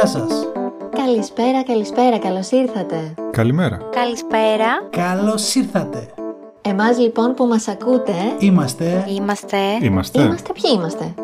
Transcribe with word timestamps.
Γεια 0.00 0.08
σας. 0.08 0.46
Καλησπέρα, 0.96 1.62
καλησπέρα, 1.62 2.18
καλώς 2.18 2.50
ήρθατε. 2.50 3.14
Καλημέρα. 3.30 3.78
Καλησπέρα. 3.90 4.88
Καλώς 4.90 5.54
ήρθατε. 5.54 6.06
Εμάς 6.62 6.98
λοιπόν 6.98 7.34
που 7.34 7.44
μας 7.46 7.68
ακούτε, 7.68 8.12
Είμαστε 8.38 9.04
Είμαστε 9.08 9.56
Είμαστε 9.80 10.22
είμαστε 10.22 10.52
ποιοι 10.52 10.70
είμαστε; 10.74 11.14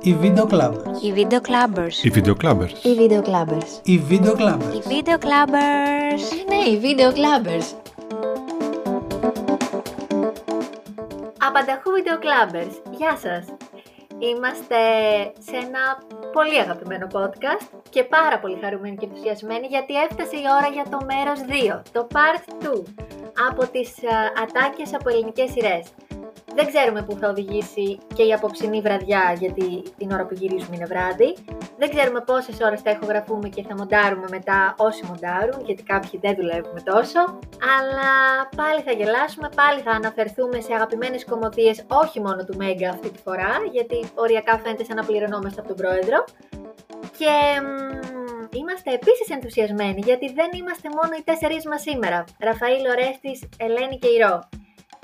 οι 0.00 0.16
Video 0.22 0.46
Clubbers. 0.52 1.02
οι 1.02 1.12
Video 1.16 1.40
Clubbers. 1.48 1.92
οι 2.02 2.12
Video 2.14 2.34
Clubbers. 2.42 2.70
Οι 2.82 2.96
Video 2.98 3.22
Clubbers. 3.22 3.70
Οι 3.82 4.00
Video 4.10 4.34
Οι 4.34 4.36
Clubbers. 4.38 4.90
Video 4.90 5.18
Clubbers. 5.24 6.22
Ναι, 6.48 6.56
οι 6.70 6.80
Video 6.82 7.10
Clubbers. 7.14 7.66
Απανταχού 11.38 11.90
Video 11.96 12.16
Clubbers. 12.24 12.72
Γεια 12.98 13.18
σας. 13.22 13.69
Είμαστε 14.20 14.76
σε 15.38 15.56
ένα 15.56 16.02
πολύ 16.32 16.60
αγαπημένο 16.60 17.06
podcast 17.12 17.66
και 17.90 18.04
πάρα 18.04 18.38
πολύ 18.38 18.58
χαρούμενοι 18.62 18.96
και 18.96 19.06
ενθουσιασμένοι 19.06 19.66
γιατί 19.66 19.94
έφτασε 19.94 20.36
η 20.36 20.44
ώρα 20.60 20.68
για 20.72 20.86
το 20.90 20.98
μέρος 21.04 21.40
2, 21.76 21.80
το 21.92 22.06
part 22.12 22.64
2 22.64 22.82
από 23.48 23.66
τις 23.66 23.88
α, 23.88 24.32
ατάκες 24.42 24.94
από 24.94 25.08
ελληνικές 25.08 25.50
σειρές. 25.50 25.86
Δεν 26.54 26.66
ξέρουμε 26.66 27.02
πού 27.02 27.16
θα 27.20 27.28
οδηγήσει 27.28 27.98
και 28.14 28.22
η 28.22 28.32
απόψινή 28.32 28.80
βραδιά, 28.80 29.36
γιατί 29.38 29.82
την 29.96 30.12
ώρα 30.12 30.26
που 30.26 30.34
γυρίζουμε 30.34 30.76
είναι 30.76 30.86
βράδυ. 30.86 31.36
Δεν 31.78 31.90
ξέρουμε 31.90 32.20
πόσες 32.20 32.60
ώρες 32.60 32.80
θα 32.80 32.90
ηχογραφούμε 32.90 33.48
και 33.48 33.62
θα 33.68 33.74
μοντάρουμε 33.74 34.26
μετά 34.30 34.74
όσοι 34.78 35.04
μοντάρουν, 35.06 35.64
γιατί 35.64 35.82
κάποιοι 35.82 36.20
δεν 36.22 36.34
δουλεύουμε 36.34 36.80
τόσο. 36.80 37.20
Αλλά 37.78 38.10
πάλι 38.56 38.80
θα 38.80 38.92
γελάσουμε, 38.92 39.48
πάλι 39.56 39.80
θα 39.80 39.90
αναφερθούμε 39.90 40.60
σε 40.60 40.74
αγαπημένες 40.74 41.24
κομμωδίες, 41.24 41.84
όχι 41.88 42.20
μόνο 42.20 42.44
του 42.44 42.56
Μέγκα 42.56 42.88
αυτή 42.90 43.10
τη 43.10 43.18
φορά, 43.22 43.52
γιατί 43.72 43.98
οριακά 44.14 44.58
φαίνεται 44.58 44.84
σαν 44.84 44.96
να 44.96 45.04
πληρωνόμαστε 45.04 45.60
από 45.60 45.68
τον 45.68 45.76
πρόεδρο. 45.76 46.24
Και 47.18 47.34
μ, 47.62 48.56
είμαστε 48.56 48.90
επίσης 48.92 49.28
ενθουσιασμένοι, 49.30 50.00
γιατί 50.04 50.32
δεν 50.32 50.50
είμαστε 50.52 50.88
μόνο 50.88 51.12
οι 51.18 51.22
τέσσερις 51.22 51.64
μας 51.66 51.80
σήμερα. 51.80 52.24
Ραφαήλ 52.38 52.84
Ορέστης, 52.90 53.48
Ελένη 53.56 53.98
και 53.98 54.08
Ηρώ. 54.08 54.48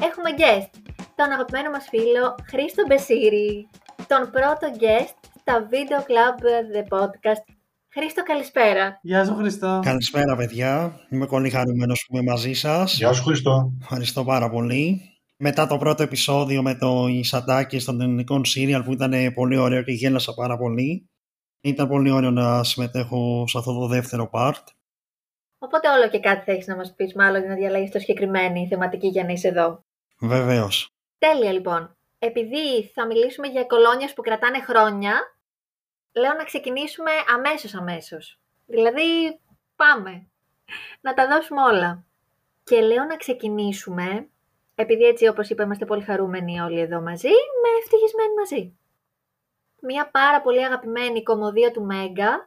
Έχουμε 0.08 0.30
guest, 0.40 0.70
τον 1.16 1.30
αγαπημένο 1.30 1.70
μας 1.70 1.88
φίλο 1.88 2.34
Χρήστο 2.48 2.82
Μπεσίρη, 2.86 3.68
τον 4.06 4.30
πρώτο 4.30 4.66
guest 4.80 5.14
στα 5.40 5.68
Video 5.70 6.00
Club 6.08 6.36
The 6.74 6.98
Podcast. 6.98 7.44
Χρήστο, 7.88 8.22
καλησπέρα. 8.22 8.98
Γεια 9.02 9.24
σου 9.24 9.34
Χριστό. 9.34 9.80
Καλησπέρα 9.84 10.36
παιδιά, 10.36 11.00
είμαι 11.10 11.26
πολύ 11.26 11.50
χαρούμενος 11.50 12.04
που 12.06 12.16
είμαι 12.16 12.30
μαζί 12.30 12.52
σας. 12.52 12.96
Γεια 12.96 13.12
σου 13.12 13.22
Χριστό. 13.22 13.72
Ευχαριστώ 13.80 14.24
πάρα 14.24 14.50
πολύ. 14.50 15.00
Μετά 15.36 15.66
το 15.66 15.76
πρώτο 15.76 16.02
επεισόδιο 16.02 16.62
με 16.62 16.74
το 16.74 17.06
Ισαντάκι 17.06 17.84
των 17.84 18.00
ελληνικών 18.00 18.44
σύριαλ 18.44 18.82
που 18.82 18.92
ήταν 18.92 19.32
πολύ 19.34 19.56
ωραίο 19.56 19.82
και 19.82 19.92
γέλασα 19.92 20.34
πάρα 20.34 20.56
πολύ. 20.56 21.10
Ήταν 21.60 21.88
πολύ 21.88 22.10
ωραίο 22.10 22.30
να 22.30 22.64
συμμετέχω 22.64 23.44
σε 23.46 23.58
αυτό 23.58 23.78
το 23.78 23.86
δεύτερο 23.86 24.30
part. 24.32 24.64
Οπότε 25.58 25.88
όλο 25.88 26.08
και 26.08 26.20
κάτι 26.20 26.44
θα 26.44 26.52
έχεις 26.52 26.66
να 26.66 26.76
μας 26.76 26.94
πεις, 26.94 27.14
μάλλον 27.14 27.40
για 27.40 27.50
να 27.50 27.56
διαλέγεις 27.56 27.90
το 27.90 27.98
συγκεκριμένη 27.98 28.66
θεματική 28.66 29.06
για 29.06 29.24
να 29.24 29.32
είσαι 29.32 29.48
εδώ. 29.48 29.84
Βεβαίως. 30.20 30.95
Τέλεια 31.18 31.52
λοιπόν. 31.52 31.96
Επειδή 32.18 32.90
θα 32.94 33.06
μιλήσουμε 33.06 33.46
για 33.46 33.64
κολόνιες 33.64 34.12
που 34.12 34.22
κρατάνε 34.22 34.60
χρόνια, 34.60 35.36
λέω 36.12 36.32
να 36.32 36.44
ξεκινήσουμε 36.44 37.10
αμέσως 37.34 37.74
αμέσως. 37.74 38.40
Δηλαδή, 38.66 39.40
πάμε. 39.76 40.28
Να 41.00 41.14
τα 41.14 41.26
δώσουμε 41.26 41.62
όλα. 41.62 42.04
Και 42.64 42.80
λέω 42.80 43.04
να 43.04 43.16
ξεκινήσουμε, 43.16 44.28
επειδή 44.74 45.04
έτσι 45.04 45.26
όπως 45.26 45.48
είπα 45.48 45.62
είμαστε 45.62 45.84
πολύ 45.84 46.02
χαρούμενοι 46.02 46.60
όλοι 46.60 46.80
εδώ 46.80 47.00
μαζί, 47.00 47.28
με 47.28 47.68
ευτυχισμένοι 47.82 48.34
μαζί. 48.38 48.76
Μια 49.80 50.10
πάρα 50.10 50.40
πολύ 50.40 50.64
αγαπημένη 50.64 51.22
κομμωδία 51.22 51.70
του 51.70 51.82
Μέγκα, 51.82 52.46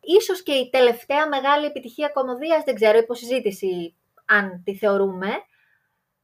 ίσως 0.00 0.42
και 0.42 0.52
η 0.52 0.70
τελευταία 0.70 1.28
μεγάλη 1.28 1.66
επιτυχία 1.66 2.08
κομμωδίας, 2.08 2.64
δεν 2.64 2.74
ξέρω, 2.74 2.98
υποσυζήτηση 2.98 3.96
αν 4.24 4.62
τη 4.64 4.76
θεωρούμε, 4.76 5.28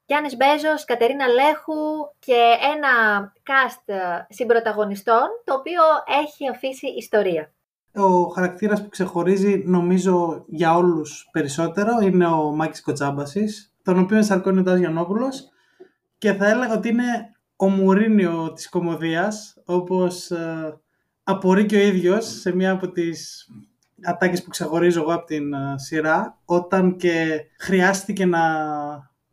Γιάννης 0.06 0.36
Μπέζος, 0.36 0.84
Κατερίνα 0.84 1.26
Λέχου 1.26 1.82
και 2.18 2.40
ένα 2.74 2.92
cast 3.46 3.82
ε, 3.84 3.94
συμπροταγωνιστών, 4.28 5.26
το 5.44 5.54
οποίο 5.54 5.82
έχει 6.22 6.48
αφήσει 6.48 6.86
ιστορία. 6.86 7.52
Ο 7.96 8.28
χαρακτήρας 8.28 8.82
που 8.82 8.88
ξεχωρίζει 8.88 9.62
νομίζω 9.66 10.44
για 10.46 10.76
όλους 10.76 11.28
περισσότερο 11.32 11.98
είναι 12.02 12.26
ο 12.26 12.54
Μάκης 12.54 12.82
Κοτσάμπασης, 12.82 13.72
τον 13.82 13.98
οποίο 13.98 14.16
ενσαρκώνει 14.16 14.58
ο 14.58 14.62
Τάς 14.62 14.78
Γιαννόπουλος 14.78 15.48
και 16.18 16.32
θα 16.32 16.48
έλεγα 16.48 16.74
ότι 16.74 16.88
είναι 16.88 17.34
ο 17.56 17.68
Μουρίνιο 17.68 18.52
της 18.52 18.68
κομμωδίας, 18.68 19.56
όπως 19.64 20.30
ε, 20.30 20.80
απορεί 21.24 21.66
και 21.66 21.76
ο 21.76 21.80
ίδιος 21.80 22.40
σε 22.40 22.54
μία 22.54 22.70
από 22.70 22.90
τις 22.90 23.48
ατάκες 24.04 24.42
που 24.42 24.50
ξεχωρίζω 24.50 25.00
εγώ 25.00 25.14
από 25.14 25.24
την 25.24 25.52
ε, 25.52 25.74
σειρά, 25.76 26.38
όταν 26.44 26.96
και 26.96 27.44
χρειάστηκε 27.58 28.26
να 28.26 28.40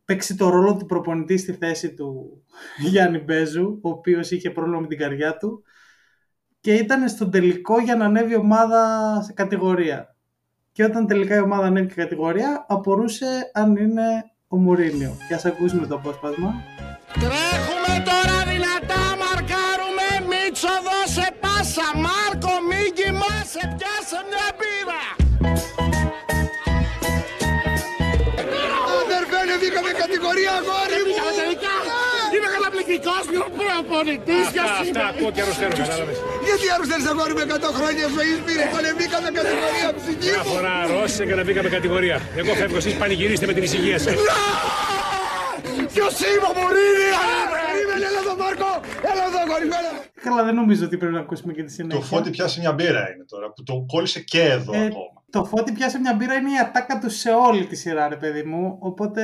παίξει 0.06 0.35
το 0.35 0.50
ρόλο 0.50 0.75
του 0.78 0.85
προπονητή 0.85 1.38
στη 1.38 1.53
θέση 1.53 1.94
του 1.94 2.41
Γιάννη 2.78 3.17
Μπέζου, 3.19 3.79
ο 3.81 3.89
οποίος 3.89 4.31
είχε 4.31 4.50
πρόβλημα 4.50 4.79
με 4.79 4.88
την 4.88 4.97
καρδιά 4.97 5.38
του 5.38 5.63
και 6.62 6.73
ήταν 6.73 7.09
στον 7.09 7.31
τελικό 7.31 7.79
για 7.79 7.95
να 7.95 8.06
ανέβει 8.06 8.34
η 8.34 8.35
ομάδα 8.35 8.81
σε 9.22 9.34
κατηγορία. 9.34 10.16
Και 10.72 10.84
όταν 10.84 11.07
τελικά 11.07 11.35
η 11.35 11.39
ομάδα 11.39 11.66
ανέβηκε 11.66 11.94
κατηγορία, 11.94 12.66
απορούσε 12.67 13.51
αν 13.53 13.75
είναι 13.75 14.31
ο 14.47 14.57
Μουρίνιο. 14.57 15.17
Και 15.28 15.34
ας 15.34 15.45
ακούσουμε 15.45 15.88
το 15.88 15.95
απόσπασμα. 15.95 16.53
Τρέχουμε 17.13 17.94
τώρα 18.09 18.38
δυνατά, 18.51 19.03
μαρκάρουμε, 19.22 20.07
Μίτσο 20.29 20.75
δώσε 20.85 21.28
πάσα, 21.41 21.88
Μάρκο 22.06 22.53
μη 22.68 22.83
κοιμάσαι, 22.97 23.63
πιάσε 23.78 24.19
μια 24.29 24.47
καταπληκτικός, 33.12 33.24
πιο 33.32 33.44
προπονητής 33.60 34.46
για 34.56 34.64
Αυτά 34.68 34.84
σήμερα. 34.84 35.08
ακούω 35.12 35.32
και 35.36 35.42
αρρωσταίνω, 35.44 35.74
κατάλαβες. 35.84 36.18
Γιατί 36.48 36.66
άρρωστες 36.74 37.04
αγόρι 37.12 37.34
με 37.40 37.44
100 37.56 37.70
χρόνια 37.78 38.06
ζωής, 38.16 38.38
πήρε, 38.46 38.66
ανεβήκαμε 38.80 39.30
κατηγορία 39.40 39.88
ψυχή 40.00 40.30
Μια 40.34 40.42
μου. 40.46 40.52
φορά 40.54 40.72
αρρώστησε 40.84 41.24
και 41.30 41.36
να 41.40 41.44
μπήκαμε 41.46 41.70
κατηγορία. 41.78 42.18
Εγώ 42.42 42.52
φεύγω, 42.62 42.78
εσείς 42.82 42.94
πανηγυρίστε 43.02 43.46
με 43.50 43.54
την 43.58 43.64
ησυχία 43.68 43.98
σας. 44.06 44.16
Ποιος 45.94 46.14
είμαι, 46.30 46.50
Μουρίνη, 46.58 47.08
περίμενε, 47.54 48.06
έλα 48.10 48.20
εδώ 48.26 48.34
Μάρκο, 48.44 48.70
έλα 49.12 49.24
εδώ 49.30 49.40
αγόρι 49.46 49.66
μου, 49.70 49.76
έλα. 49.82 49.92
Καλά, 50.26 50.44
δεν 50.44 50.56
νομίζω 50.56 50.86
ότι 50.86 50.98
πρέπει 50.98 51.14
να 51.14 51.20
ακούσουμε 51.20 51.54
και 51.54 51.64
τη 51.64 51.72
συνέχεια. 51.72 52.00
Το 52.00 52.06
φώτι 52.06 52.30
πιάσει 52.30 52.60
μια 52.60 52.72
μπύρα 52.74 53.04
είναι 53.14 53.26
τώρα, 53.34 53.48
που 53.54 53.64
το 53.64 53.86
κόλλησε 53.88 54.20
και 54.20 54.42
εδώ 54.42 54.74
Ε, 54.74 54.78
ακόμα. 54.86 55.24
το 55.30 55.44
φώτι 55.46 55.72
πιάσε 55.72 56.00
μια 56.00 56.14
μπύρα 56.18 56.34
είναι 56.34 56.50
η 56.52 56.58
ατάκα 56.58 57.00
του 57.00 57.10
σε 57.10 57.30
όλη 57.32 57.66
τη 57.66 57.76
σειρά, 57.76 58.08
ρε 58.08 58.16
παιδί 58.16 58.44
μου. 58.44 58.78
Οπότε, 58.80 59.22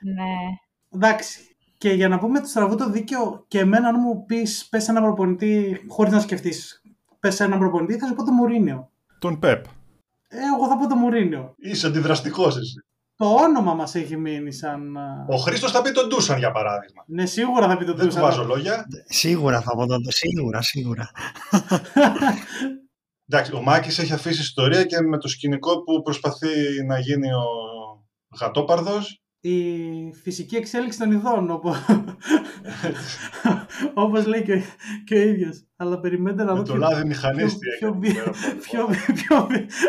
Ναι. 0.00 0.32
εντάξει. 0.94 1.51
Και 1.82 1.90
για 1.92 2.08
να 2.08 2.18
πούμε 2.18 2.40
το 2.40 2.46
στραβό 2.46 2.74
το 2.74 2.90
δίκαιο, 2.90 3.44
και 3.48 3.58
εμένα 3.58 3.88
αν 3.88 3.94
μου 3.98 4.24
πεις 4.26 4.66
πες 4.70 4.88
έναν 4.88 5.02
προπονητή, 5.02 5.80
χωρίς 5.88 6.12
να 6.12 6.20
σκεφτείς, 6.20 6.82
πες 7.20 7.40
έναν 7.40 7.58
προπονητή, 7.58 7.98
θα 7.98 8.06
σου 8.06 8.14
πω 8.14 8.24
το 8.24 8.32
Μουρίνιο. 8.32 8.90
Τον 9.18 9.38
Πεπ. 9.38 9.64
Ε, 10.28 10.36
εγώ 10.56 10.68
θα 10.68 10.76
πω 10.78 10.86
το 10.88 10.94
Μουρίνιο. 10.94 11.54
Είσαι 11.58 11.86
αντιδραστικός 11.86 12.56
εσύ. 12.56 12.84
Το 13.16 13.26
όνομα 13.26 13.74
μας 13.74 13.94
έχει 13.94 14.16
μείνει 14.16 14.52
σαν. 14.52 14.96
α, 14.96 15.26
Ο 15.28 15.36
Χρήστος 15.36 15.70
θα 15.70 15.82
πει 15.82 15.90
τον 15.92 16.08
Ντούσαν 16.08 16.38
για 16.38 16.50
παράδειγμα. 16.52 17.04
Ναι, 17.06 17.26
σίγουρα 17.26 17.68
θα 17.68 17.76
πει 17.76 17.84
το 17.84 17.90
Δεν 17.94 18.00
του 18.00 18.06
Ντούσαν. 18.06 18.22
βάζω 18.22 18.44
λόγια. 18.44 18.86
Σίγουρα 19.04 19.60
θα 19.60 19.74
πω 19.76 19.86
το 19.86 19.96
σίγουρα, 20.08 20.62
σίγουρα. 20.62 21.10
Εντάξει, 23.28 23.54
ο 23.54 23.62
Μάκης 23.62 23.98
έχει 23.98 24.12
αφήσει 24.12 24.40
ιστορία 24.40 24.84
και 24.84 25.00
με 25.00 25.18
το 25.18 25.28
σκηνικό 25.28 25.82
που 25.82 26.02
προσπαθεί 26.02 26.84
να 26.86 26.98
γίνει 26.98 27.32
ο 27.32 27.44
γατόπαρδος. 28.40 29.22
Η 29.44 30.12
φυσική 30.22 30.56
εξέλιξη 30.56 30.98
των 30.98 31.12
ειδών, 31.12 31.50
όπως, 31.50 31.76
όπως 33.94 34.26
λέει 34.26 34.42
και, 34.42 34.52
ο- 34.52 34.62
και 35.04 35.14
ο 35.14 35.18
ίδιος. 35.18 35.64
Αλλά 35.76 36.00
περιμένετε 36.00 36.44
να 36.44 36.52
Με 36.52 36.58
δω 36.58 36.64
το 36.64 36.72
ποιο- 36.72 36.82
λάδι 36.90 37.04
μηχανής 37.06 37.58
τι 37.58 37.66
πιο, 37.78 37.88
έκανε. 37.88 38.00
πιο, 38.00 38.12
πέρα 38.14 38.30
από 38.30 38.38
το 38.48 38.60
πιο, 38.62 38.86
λάδι. 38.86 39.12
πιο, 39.12 39.46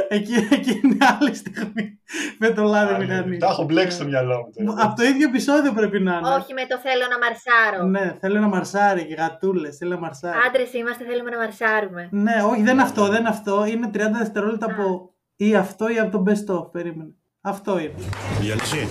εκεί, 0.08 0.34
εκεί 0.52 0.79
είναι 0.84 0.97
άλλη 1.20 1.35
στιγμή 1.35 2.00
με 2.40 2.50
το 2.50 2.64
λάδι 2.64 2.94
Άλλη. 2.94 3.05
μηχανή. 3.05 3.38
Τα 3.38 3.47
έχω 3.47 3.64
μπλέξει 3.64 3.96
στο 3.97 4.05
μυαλό 4.05 4.38
μου. 4.38 4.66
τώρα. 4.66 4.84
Από 4.85 4.96
το 4.96 5.03
ίδιο 5.03 5.28
επεισόδιο 5.28 5.73
πρέπει 5.73 5.99
να 5.99 6.17
είναι. 6.17 6.28
Όχι 6.29 6.53
με 6.53 6.66
το 6.70 6.78
θέλω 6.79 7.03
να 7.09 7.17
μαρσάρω. 7.17 7.90
Ναι, 7.90 8.17
θέλω 8.20 8.40
να 8.40 8.47
μαρσάρει 8.47 9.06
και 9.06 9.14
γατούλες, 9.14 9.78
θέλω 9.78 9.94
να 9.94 9.99
μαρσάρει. 9.99 10.38
Άντρες 10.47 10.73
είμαστε, 10.73 11.03
θέλουμε 11.06 11.29
να 11.29 11.38
μαρσάρουμε. 11.38 12.08
Ναι, 12.11 12.35
όχι, 12.52 12.61
δεν 12.61 12.73
είναι 12.73 12.82
αυτό, 12.82 13.08
δεν 13.08 13.20
είναι 13.20 13.29
αυτό. 13.29 13.66
Είναι 13.66 13.90
30 13.94 14.17
δευτερόλεπτα 14.17 14.66
από 14.66 15.14
ή 15.35 15.56
αυτό 15.56 15.90
ή 15.90 15.99
από 15.99 16.11
το 16.17 16.23
best 16.32 16.56
of. 16.56 16.72
Περίμενε. 16.72 17.11
Αυτό 17.45 17.79
είναι. 17.79 17.93
Γιάννηση, 18.41 18.87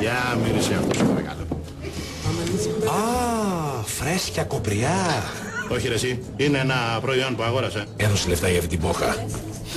για 0.00 0.38
μύρισε 0.44 0.74
αυτός 0.74 0.96
σου 0.96 1.06
παρακαλώ. 1.06 1.46
Α, 2.86 3.82
φρέσκια 3.82 4.44
κοπριά. 4.44 5.22
Όχι 5.72 5.88
ρε 5.88 5.94
εσύ, 5.94 6.22
είναι 6.36 6.58
ένα 6.58 6.98
προϊόν 7.00 7.36
που 7.36 7.42
αγόρασα. 7.42 7.84
Έδωσε 7.96 8.28
λεφτά 8.28 8.48
για 8.48 8.58
αυτή 8.58 8.70
την 8.76 8.86
πόχα. 8.86 9.26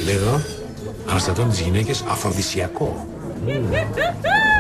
Λέγω, 0.06 0.42
αναστατώνει 1.10 1.50
τις 1.50 1.60
γυναίκες 1.60 2.04
αφροδισιακό. 2.08 3.08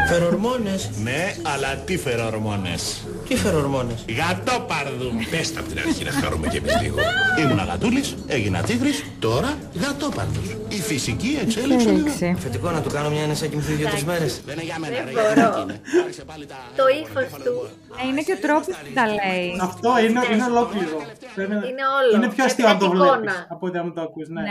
Φερορμόνες. 0.10 0.90
Ναι, 1.04 1.36
αλλά 1.42 1.76
τι 1.76 1.98
φερορμόνες. 1.98 3.08
Τι 3.28 3.36
φερορμόνες. 3.36 4.06
Γατόπαρδου. 4.20 5.12
Πες 5.32 5.54
τα 5.54 5.60
από 5.60 5.70
την 5.70 5.80
αρχή 5.80 6.04
να 6.04 6.12
χαρούμε 6.12 6.48
κι 6.48 6.58
εμείς 6.58 6.82
λίγο. 6.82 6.98
Ήμουνα 7.42 7.64
γατούλης, 7.64 8.16
έγινα 8.28 8.62
τίγρης, 8.62 9.04
τώρα 9.20 9.50
γατόπαρδος. 9.84 10.46
Η 10.68 10.76
φυσική 10.90 11.40
εξέλιξη. 11.42 11.86
Φέριξη. 11.88 12.36
Φετικό 12.40 12.72
να 12.72 12.82
του 12.82 12.90
κάνω 12.90 13.10
μια 13.10 13.28
να 13.28 13.34
κοιμηθεί 13.34 13.74
δύο-τρεις 13.74 14.04
μέρες. 14.04 14.42
Δεν 14.46 14.54
είναι 14.56 14.64
για 14.64 14.78
μένα, 14.80 14.96
Δεν 14.96 15.06
ρε, 15.06 15.12
μπορώ. 15.12 15.34
για 15.34 15.60
είναι. 15.64 15.82
Άρχισε 16.04 16.24
πάλι 16.30 16.46
τα... 16.46 16.56
Το 16.76 16.84
ύφος 17.02 17.28
του 17.46 17.54
Ε, 18.02 18.08
είναι 18.08 18.22
και 18.28 18.34
ο 18.38 18.40
τρόπος 18.46 18.66
που 18.66 18.94
τα 19.00 19.06
λέει. 19.20 19.48
Αυτό 19.70 19.90
είναι, 20.04 20.20
είναι 20.34 20.44
ολόκληρο. 20.52 20.98
Πρέπει 21.36 21.54
να- 21.54 21.66
είναι 21.70 21.84
όλο. 22.00 22.12
Είναι 22.16 22.30
πιο 22.36 22.44
αστείο 22.50 22.68
αν 22.72 22.78
το 22.78 22.86
Έχει 22.86 22.94
βλέπεις 22.96 23.12
εικόνα. 23.14 23.36
από 23.54 23.64
ότι 23.68 23.78
αν 23.78 23.94
το 23.96 24.02
ακούς, 24.08 24.28
ναι. 24.36 24.42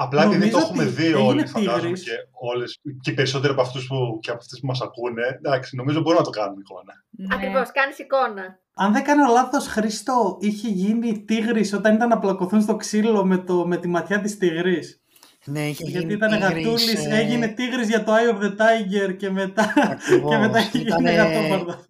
Ναι. 0.00 0.04
Απλά 0.06 0.22
επειδή 0.22 0.38
Νομίζω 0.38 0.58
το 0.58 0.64
έχουμε 0.64 0.82
ότι 0.82 0.92
δει 0.92 1.04
έγινε 1.06 1.20
όλοι, 1.22 1.46
φαντάζομαι, 1.46 1.80
τίγρης. 1.80 2.02
και, 2.04 2.10
όλες, 2.32 2.78
και 3.00 3.10
οι 3.10 3.14
περισσότεροι 3.14 3.52
από 3.52 3.62
αυτούς 3.62 3.86
που, 3.86 4.18
και 4.20 4.30
από 4.30 4.38
αυτές 4.42 4.60
που 4.60 4.66
μας 4.66 4.80
ακούνε, 4.80 5.22
εντάξει, 5.36 5.76
νομίζω 5.76 6.00
μπορούμε 6.00 6.18
να 6.20 6.24
το 6.30 6.38
κάνουμε 6.40 6.60
εικόνα. 6.60 6.92
ναι. 7.10 7.34
Ακριβώς, 7.34 7.70
κάνεις 7.72 7.98
εικόνα. 7.98 8.44
Αν 8.74 8.92
δεν 8.92 9.04
κάνω 9.04 9.32
λάθος, 9.32 9.66
Χρήστο, 9.66 10.36
είχε 10.40 10.68
γίνει 10.68 11.24
τίγρης 11.24 11.72
όταν 11.72 11.94
ήταν 11.94 12.08
να 12.08 12.18
πλακωθούν 12.18 12.60
στο 12.62 12.76
ξύλο 12.76 13.24
με, 13.24 13.38
το, 13.38 13.66
με 13.66 13.76
τη 13.76 13.88
ματιά 13.88 14.20
της 14.20 14.38
τίγρης; 14.38 15.00
Ναι, 15.44 15.60
είχε 15.68 15.84
Γιατί 15.84 15.98
γίνει 15.98 16.12
ήταν 16.12 16.30
τίγρης, 16.30 16.64
γατούλης, 16.64 17.06
ε, 17.06 17.16
έγινε 17.18 17.48
τίγρης 17.48 17.88
για 17.88 18.04
το 18.04 18.12
Eye 18.14 18.34
of 18.34 18.42
the 18.44 18.50
Tiger 18.50 19.16
και 19.16 19.30
μετά, 19.30 19.72
Ακριβώς. 19.76 20.30
και 20.30 20.36
μετά 20.38 20.58
είχε 20.58 20.78
γίνει 20.78 20.88
Ήτανε- 20.88 21.16
γατόπαρδο. 21.16 21.84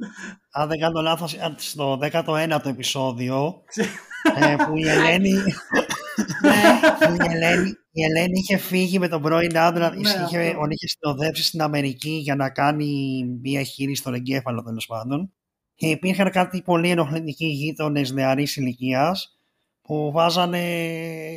αν 0.51 0.69
δεν 0.69 0.79
κάνω 0.79 1.01
λάθος, 1.01 1.33
ήταν 1.35 1.55
στο 1.59 1.99
19ο 2.03 2.67
επεισόδιο 2.69 3.63
ε, 4.37 4.55
που 4.67 4.77
η 4.77 4.89
Ελένη, 4.89 5.35
που 6.99 7.13
η 7.13 7.27
Ελένη, 7.31 7.73
η 7.99 8.05
Ελένη 8.05 8.39
είχε 8.39 8.57
φύγει 8.57 8.99
με 8.99 9.09
τον 9.09 9.23
πρώην 9.23 9.59
άντρα, 9.59 9.91
Ναι, 9.91 10.01
είχε, 10.01 10.17
αυτό. 10.19 10.59
τον 10.59 10.71
είχε 10.71 10.87
συνοδεύσει 10.87 11.43
στην 11.43 11.63
Αμερική 11.63 12.11
για 12.11 12.35
να 12.35 12.51
κάνει 12.51 13.23
μια 13.43 13.63
χείριση 13.63 14.01
στον 14.01 14.15
εγκέφαλο 14.15 14.63
τέλος 14.63 14.87
πάντων. 14.87 15.33
Και 15.75 15.87
υπήρχαν 15.89 16.31
κάτι 16.31 16.63
πολύ 16.63 16.91
ενοχλητικοί 16.91 17.47
γείτονες 17.47 18.11
νεαρής 18.13 18.57
ηλικίας 18.57 19.39
που 19.83 20.11
βάζανε 20.13 20.63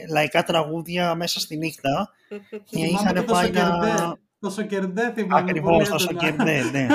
λαϊκά 0.09 0.43
τραγούδια 0.43 1.15
μέσα 1.15 1.39
στη 1.39 1.57
νύχτα 1.57 2.09
και 2.49 2.59
Θυμάμαι 2.65 2.87
είχαν 2.87 3.13
και 3.13 3.21
το 3.21 3.33
πάει 3.33 3.51
να... 3.51 3.61
Σοκερντέ. 3.61 4.17
Το 4.39 4.49
Σοκερντέ 4.49 5.11
θυμάμαι 5.15 5.49
Ακριβώς, 5.49 5.71
πολύ 5.71 5.87
το 5.87 5.95
έντονα. 6.09 6.21
Σοκερντέ, 6.21 6.69
ναι. 6.71 6.87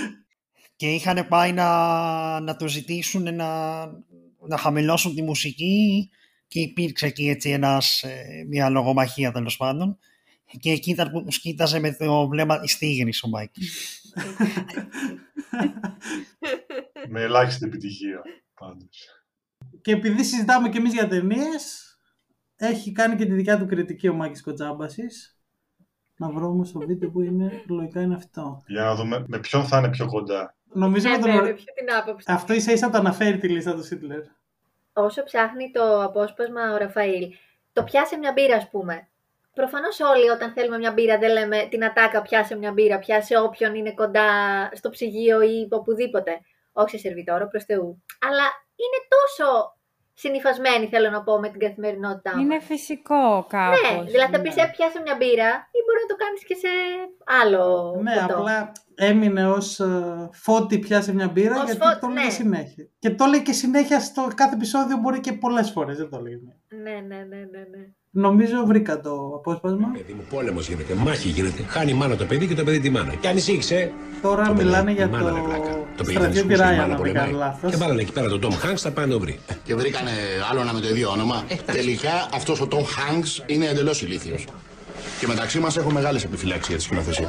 και 0.76 0.90
είχαν 0.90 1.26
πάει 1.28 1.52
να, 1.52 2.40
να 2.40 2.56
το 2.56 2.68
ζητήσουν 2.68 3.34
να, 3.34 3.80
να 4.48 4.56
χαμηλώσουν 4.58 5.14
τη 5.14 5.22
μουσική 5.22 6.10
και 6.50 6.60
υπήρξε 6.60 7.06
εκεί 7.06 7.28
έτσι 7.28 7.50
ένας, 7.50 8.02
ε, 8.02 8.44
μια 8.48 8.68
λογομαχία 8.68 9.32
τέλος 9.32 9.56
πάντων 9.56 9.98
και 10.58 10.70
εκεί 10.70 10.90
ήταν 10.90 11.10
που 11.10 11.24
τους 11.24 11.40
κοίταζε 11.40 11.80
με 11.80 11.92
το 11.92 12.28
βλέμμα 12.28 12.60
της 12.60 12.78
τίγρης 12.78 13.22
ο 13.22 13.28
Μάικης. 13.28 14.00
Με 17.08 17.22
ελάχιστη 17.22 17.66
επιτυχία, 17.66 18.22
πάντως. 18.54 19.24
Και 19.80 19.92
επειδή 19.92 20.24
συζητάμε 20.24 20.68
και 20.68 20.78
εμείς 20.78 20.92
για 20.92 21.08
ταινίες, 21.08 21.96
έχει 22.56 22.92
κάνει 22.92 23.16
και 23.16 23.26
τη 23.26 23.32
δικιά 23.32 23.58
του 23.58 23.66
κριτική 23.66 24.08
ο 24.08 24.14
Μάκης 24.14 24.42
Κοτσάμπασης. 24.42 25.40
Να 26.16 26.30
βρω 26.30 26.46
όμως 26.46 26.72
το 26.72 26.78
βίντεο 26.78 27.10
που 27.10 27.20
είναι, 27.20 27.64
λογικά 27.68 28.00
είναι 28.00 28.14
αυτό. 28.14 28.62
Για 28.66 28.82
να 28.82 28.94
δούμε 28.94 29.24
με 29.28 29.38
ποιον 29.38 29.64
θα 29.64 29.78
είναι 29.78 29.90
πιο 29.90 30.06
κοντά. 30.06 30.56
Νομίζω 30.72 31.08
Ναι, 31.08 31.16
με 31.16 31.22
τον... 31.22 31.32
βέβαια, 31.32 31.54
ποιο 31.54 31.72
την 31.74 31.94
άποψη. 32.00 32.26
Αυτό 32.32 32.52
ίσα 32.52 32.72
ίσα 32.72 32.90
το 32.90 32.98
αναφέρει 32.98 33.38
τη 33.38 33.48
λίστα 33.48 33.74
του 33.74 33.84
Σίτλερ. 33.84 34.22
Όσο 34.92 35.24
ψάχνει 35.24 35.70
το 35.70 36.02
απόσπασμα 36.02 36.72
ο 36.72 36.76
Ραφαήλ, 36.76 37.28
το 37.72 37.84
πιάσε 37.84 38.16
μια 38.16 38.32
μπύρα, 38.32 38.56
ας 38.56 38.68
πούμε. 38.68 39.08
Προφανώς 39.54 40.00
όλοι 40.00 40.28
όταν 40.30 40.52
θέλουμε 40.52 40.78
μια 40.78 40.92
μπύρα 40.92 41.18
δεν 41.18 41.32
λέμε 41.32 41.66
την 41.70 41.84
ατάκα 41.84 42.22
πιάσε 42.22 42.56
μια 42.56 42.72
μπύρα, 42.72 42.98
πιάσε 42.98 43.38
όποιον 43.38 43.74
είναι 43.74 43.94
κοντά 43.94 44.28
στο 44.74 44.90
ψυγείο 44.90 45.42
ή 45.42 45.68
οπουδήποτε. 45.70 46.40
Όχι 46.72 46.90
σε 46.90 46.98
σερβιτόρο, 46.98 47.48
προς 47.48 47.64
Θεού. 47.64 48.02
Αλλά 48.20 48.44
είναι 48.76 49.00
τόσο 49.08 49.78
συνηθισμένη, 50.22 50.86
θέλω 50.86 51.10
να 51.10 51.22
πω, 51.22 51.38
με 51.38 51.48
την 51.48 51.60
καθημερινότητά 51.60 52.30
μας. 52.34 52.42
Είναι 52.42 52.60
φυσικό 52.60 53.46
κάπως. 53.48 53.80
Ναι, 53.80 54.10
δηλαδή 54.12 54.32
θα 54.34 54.40
πεις 54.40 54.54
ναι. 54.56 54.62
«Ε, 54.62 54.70
πιάσε 54.76 55.00
μια 55.04 55.16
μπύρα 55.18 55.50
ή 55.76 55.78
μπορεί 55.84 56.00
να 56.04 56.10
το 56.12 56.16
κάνεις 56.22 56.42
και 56.48 56.56
σε 56.62 56.72
άλλο. 57.40 57.64
Ναι, 58.02 58.14
ποτό. 58.20 58.36
απλά 58.38 58.72
έμεινε 58.94 59.48
ως 59.48 59.80
φώτη 60.32 60.78
πιάσε 60.78 61.14
μια 61.14 61.28
μπύρα 61.28 61.56
Ως 61.56 61.64
γιατί 61.64 61.80
φώτη, 61.82 62.00
το 62.00 62.08
λέει 62.08 62.24
ναι. 62.24 62.30
συνέχεια. 62.30 62.84
Και 62.98 63.10
το 63.10 63.24
λέει 63.26 63.42
και 63.42 63.52
συνέχεια 63.52 64.00
στο 64.00 64.28
κάθε 64.34 64.54
επεισόδιο, 64.54 64.96
μπορεί 64.96 65.20
και 65.20 65.32
πολλές 65.32 65.70
φορές, 65.70 65.96
δεν 65.96 66.10
το 66.10 66.20
λέει. 66.20 66.40
Ναι, 66.68 66.90
ναι, 66.90 67.16
ναι, 67.16 67.40
ναι. 67.52 67.62
ναι. 67.72 67.82
Νομίζω 68.20 68.64
βρήκα 68.66 69.00
το 69.00 69.10
απόσπασμα. 69.36 69.88
Παιδί 69.92 70.12
μου, 70.12 70.24
πόλεμος 70.30 70.68
γίνεται, 70.68 70.94
μάχη 70.94 71.28
γίνεται. 71.28 71.62
Χάνει 71.68 71.90
η 71.90 71.94
μάνα 71.94 72.16
το 72.16 72.24
παιδί 72.24 72.46
και 72.46 72.54
το 72.54 72.64
παιδί 72.64 72.80
τη 72.80 72.90
μάνα. 72.90 73.14
Και 73.14 73.28
ανησύχησε. 73.28 73.92
Τώρα 74.22 74.44
Το 74.46 74.52
παιδί, 74.52 74.64
μιλάνε 74.64 74.90
η 74.90 74.94
για 74.94 75.08
μάνα, 75.08 75.32
ρε 75.32 75.40
πλάκα. 75.40 75.60
το 75.62 75.76
Το 75.96 76.04
παιδί 76.04 76.12
στρατιώτη 76.16 76.48
δεν 76.48 76.56
σκούσε, 76.56 76.62
η 76.62 76.66
Ράια, 76.66 76.80
μάνα 76.80 76.86
να 76.86 76.86
μην 76.88 76.96
πολεμάει. 76.96 77.24
κάνω 77.26 77.38
λάθος. 77.38 77.70
Και 77.70 77.76
βάλανε 77.76 78.00
εκεί 78.00 78.12
πέρα 78.12 78.28
τον 78.28 78.40
Τόμ 78.40 78.52
Χάγκ, 78.54 78.76
θα 78.78 78.90
πάνε 78.90 79.06
να 79.06 79.12
το 79.12 79.20
βρει. 79.20 79.38
Και 79.64 79.74
βρήκανε 79.74 80.10
άλλο 80.50 80.60
ένα 80.60 80.72
με 80.72 80.80
το 80.80 80.88
ίδιο 80.88 81.10
όνομα. 81.10 81.44
Τελικά 81.66 82.28
αυτός 82.34 82.60
ο 82.60 82.68
Tom 82.70 82.76
Hanks 82.76 83.42
είναι 83.46 83.66
εντελώς 83.66 84.02
ηλίθιος. 84.02 84.44
Και 85.20 85.26
μεταξύ 85.26 85.58
μας 85.58 85.76
έχω 85.76 85.90
μεγάλες 85.90 86.24
επιφυλάξεις 86.24 86.66
για 86.68 86.76
τη 86.76 86.82
σκηνοθεσία. 86.82 87.28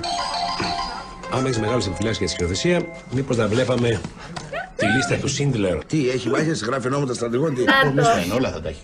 Άμα 1.33 1.43
έχεις 1.47 1.59
μεγάλη 1.59 1.83
επιφυλάξεις 1.85 2.17
για 2.17 2.27
τη 2.27 2.31
σκηνοθεσία, 2.33 2.81
μήπως 3.11 3.37
να 3.37 3.47
βλέπαμε 3.47 4.01
τη 4.75 4.85
λίστα 4.85 5.15
του 5.15 5.27
Σίντλερ. 5.27 5.85
Τι, 5.85 6.09
έχει 6.09 6.29
μάχες, 6.29 6.63
γράφει 6.63 6.87
ονόματα 6.87 7.13
στρατηγών, 7.13 7.55
τι; 7.55 7.63
Να 7.63 7.71
το. 7.83 7.91
Μέσα 7.93 8.23
είναι, 8.25 8.33
όλα 8.33 8.51
θα 8.51 8.61
τα 8.61 8.69
έχει. 8.69 8.81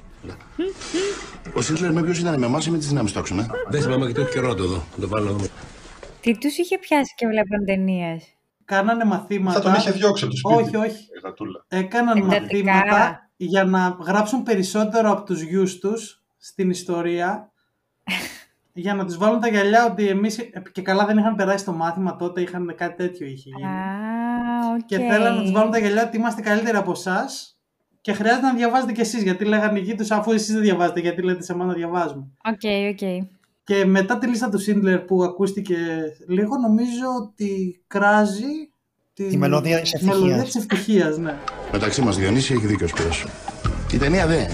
Ο 1.57 1.62
Σίτλερ 1.62 1.92
με 1.92 2.01
ποιος 2.04 2.19
ήταν 2.19 2.39
με 2.39 2.45
εμάς 2.45 2.65
ή 2.65 2.71
με 2.71 2.77
τις 2.77 2.88
δυνάμεις 2.88 3.12
του 3.12 3.19
άξονα. 3.19 3.48
Δεν 3.69 3.81
θυμάμαι 3.81 4.07
και 4.07 4.13
το 4.13 4.21
έχει 4.21 4.31
καιρό 4.31 4.48
να 4.48 4.56
το 4.56 4.68
δω. 4.68 4.75
Να 4.95 5.01
το 5.01 5.07
βάλω 5.07 5.25
να 5.25 5.31
δούμε. 5.31 5.48
Τι 6.21 6.38
τους 6.38 6.57
είχε 6.57 6.77
πιάσει 6.77 7.13
και 7.18 7.27
βλέπαν 7.27 7.65
ταινίες; 7.65 8.24
Κάνανε 8.65 9.04
μαθήματα. 9.06 9.62
Θα 9.62 9.62
τον 9.62 9.74
είχε 9.74 9.92
διώξει 9.92 10.24
από 10.24 10.33
το 10.33 10.38
σπίτι. 10.38 10.75
Όχι, 10.75 10.88
όχι. 10.88 11.04
η 11.04 11.19
γατούλα. 11.24 11.65
Έκαναν 11.68 12.18
Εντατικά. 12.18 12.71
μαθήματα 12.74 13.30
για 13.36 13.63
να 13.63 13.98
γράψουν 14.06 14.44
περισσότερο 14.44 15.12
από 15.12 15.24
τους 15.24 15.42
γιους 15.42 15.80
τους 15.80 16.24
στην 16.38 16.69
ιστορία 16.69 17.51
για 18.74 18.94
να 18.94 19.06
τους 19.06 19.18
βάλουν 19.18 19.39
τα 19.39 19.48
γυαλιά 19.48 19.86
ότι 19.86 20.07
εμείς 20.07 20.39
και 20.71 20.81
καλά 20.81 21.06
δεν 21.06 21.18
είχαν 21.18 21.36
περάσει 21.36 21.65
το 21.65 21.71
μάθημα 21.71 22.15
τότε, 22.15 22.42
είχαν 22.42 22.74
κάτι 22.77 22.95
τέτοιο 22.95 23.27
είχε 23.27 23.50
γίνει. 23.50 23.65
Α, 23.65 23.71
οκ. 24.74 24.86
Και 24.86 24.98
θέλανε 24.98 25.36
να 25.36 25.42
τους 25.42 25.51
βάλουν 25.51 25.71
τα 25.71 25.80
γυαλιά 25.80 26.04
ότι 26.04 26.18
είμαστε 26.18 26.42
καλύτεροι 26.42 26.77
από 26.77 26.92
εσάς 26.92 27.56
και 28.07 28.13
χρειάζεται 28.13 28.45
να 28.45 28.54
διαβάζετε 28.54 28.92
κι 28.92 29.01
εσείς 29.01 29.24
γιατί 29.24 29.45
λέγανε 29.45 29.80
οι 29.80 29.81
γιοι 29.81 29.96
τους 29.95 30.12
αφού 30.12 30.31
εσείς 30.31 30.54
δεν 30.54 30.62
διαβάζετε 30.62 31.00
γιατί 31.00 31.21
λέτε 31.21 31.44
σε 31.44 31.51
εμάς 31.51 31.68
να 31.68 31.74
διαβάζουμε. 31.74 32.27
OK, 32.46 32.62
OK. 32.92 33.25
Και 33.63 33.86
μετά 33.86 34.18
τη 34.18 34.27
λίστα 34.27 34.50
του 34.50 34.59
Σίντλερ 34.59 35.00
που 35.00 35.24
ακούστηκε 35.24 35.77
λίγο 36.27 36.57
νομίζω 36.57 37.06
ότι 37.21 37.81
κράζει 37.88 38.69
την 39.13 39.30
Τη 39.30 39.38
μελωδία 39.38 39.81
της 39.81 39.94
ευτυχίας. 39.94 40.19
μελωδία 40.19 40.44
της 40.44 40.56
ευτυχίας, 40.56 41.18
ναι. 41.18 41.36
Μεταξύ 41.71 42.01
μας 42.01 42.18
Διονύση 42.18 42.54
έχει 42.54 42.65
δίκιο 42.65 42.86
ο 42.86 42.89
Σπύρος. 42.89 43.25
Η 43.94 43.98
ταινία 43.98 44.27
δεν. 44.27 44.48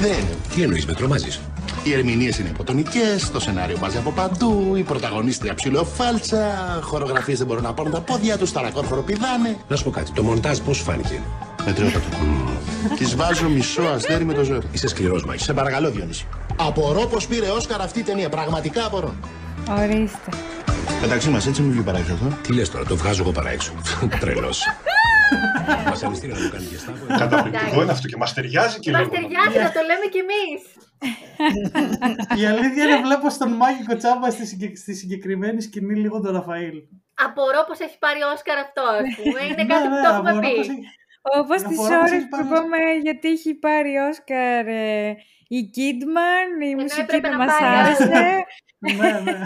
Δεν. 0.00 0.24
Τι 0.54 0.62
εννοείς, 0.62 0.86
με 0.86 0.92
τρομάζεις; 0.92 1.40
Οι 1.84 1.92
ερμηνείες 1.92 2.38
είναι 2.38 2.48
υποτονικές, 2.48 3.30
το 3.30 3.40
σενάριο 3.40 3.76
μπάζει 3.80 3.96
από 3.96 4.10
παντού, 4.10 4.74
η 4.76 4.82
πρωταγωνίστρια 4.82 5.54
ψιλοφάλτσα, 5.54 6.46
χορογραφίες 6.82 7.38
δεν 7.38 7.46
μπορούν 7.46 7.62
να 7.62 7.74
πάρουν 7.74 7.92
τα 7.92 8.00
πόδια 8.00 8.38
τους, 8.38 8.52
τα 8.52 8.62
ρακόρ 8.62 8.84
χοροπηδάνε. 8.84 9.56
Να 9.68 9.76
σου 9.76 9.84
πω 9.84 9.90
κάτι, 9.90 10.12
το 10.12 10.22
μοντάζ 10.22 10.58
πώς 10.58 10.78
φάνηκε; 10.78 11.20
Μετριότατο. 11.66 12.06
Της 12.98 13.16
βάζω 13.16 13.48
μισό 13.48 13.82
αστέρι 13.82 14.24
με 14.24 14.32
το 14.34 14.44
ζόρι. 14.44 14.66
Είσαι 14.72 14.88
σκληρός, 14.88 15.24
Μάκη. 15.24 15.42
Σε 15.42 15.52
παρακαλώ 15.52 15.90
Διονύση. 15.90 16.26
Απορώ 16.56 17.06
πως 17.06 17.26
πήρε 17.26 17.48
Όσκαρ 17.50 17.80
αυτή 17.80 17.98
η 17.98 18.02
ταινία. 18.02 18.28
Πραγματικά 18.28 18.84
απορώ. 18.86 19.14
Ορίστε. 19.70 20.30
Μεταξύ 21.00 21.28
μας 21.30 21.46
έτσι 21.46 21.62
μην 21.62 21.72
βγει 21.72 21.80
παράξενο 21.80 22.14
αυτό. 22.22 22.36
Τι 22.42 22.52
λες 22.52 22.70
τώρα, 22.70 22.84
το 22.84 22.96
βγάζω 22.96 23.22
εγώ 23.22 23.32
παρά 23.32 23.50
έξω. 23.50 23.72
Τρελός. 24.20 24.62
Βασανιστήρια 25.88 26.34
να 26.36 26.42
μου 26.42 26.48
κάνει 26.50 26.64
και 26.64 26.76
στάβο. 26.78 26.98
Καταπληκτικό 27.18 27.82
είναι 27.82 27.92
αυτό 27.92 28.06
και 28.08 28.16
μας 28.16 28.32
ταιριάζει 28.34 28.78
και 28.78 28.90
Μας 28.90 29.00
λίγο. 29.00 29.12
ταιριάζει 29.14 29.58
να 29.66 29.72
το 29.76 29.80
λέμε 29.90 30.06
κι 30.14 30.20
εμείς. 30.26 30.60
Η 32.42 32.46
αλήθεια 32.52 32.82
είναι 32.84 32.98
βλέπω 33.06 33.26
στον 33.36 33.50
Μάκη 33.60 33.82
Κοτσάμπα 33.88 34.30
στη, 34.30 34.44
συγκε- 34.46 34.76
στη 34.76 34.92
συγκεκριμένη 34.94 35.60
σκηνή 35.62 35.94
λίγο 36.02 36.20
τον 36.20 36.32
Ραφαήλ. 36.38 36.76
Απορώ 37.26 37.60
πως 37.68 37.78
έχει 37.86 37.96
πάρει 38.04 38.20
Όσκαρ 38.34 38.58
αυτό, 38.66 38.82
ας 39.00 39.08
πούμε. 39.18 39.40
Είναι 39.48 39.62
Ναι, 39.62 39.70
κάτι 39.74 39.86
που 39.90 39.96
ναι, 39.98 40.02
το 40.04 40.08
έχουμε 40.14 40.30
απορώ 40.30 40.48
πει. 40.54 40.62
Πως 41.22 41.32
έχει- 41.34 41.40
Όπως 41.40 41.62
Να 41.62 41.68
τις 41.68 41.76
φοράω 41.76 42.00
πως 42.00 42.10
ώρες 42.10 42.12
έχει 42.20 42.28
που 42.28 42.36
πάρει- 42.36 42.46
είπαμε 42.46 42.76
γιατί 43.02 43.28
έχει 43.28 43.54
πάρει 43.54 43.96
Όσκαρ 43.96 44.66
ε, 44.66 45.16
η 45.48 45.62
Κίντμαν, 45.62 46.60
η 46.60 46.70
Ενώ 46.70 46.82
μουσική 46.82 47.00
έπρεπε 47.00 47.28
να 47.28 47.36
να 47.36 47.44
μας 47.44 47.54
πάρει. 47.58 47.86
άρεσε. 47.86 48.44
ναι, 48.98 49.20
ναι. 49.20 49.38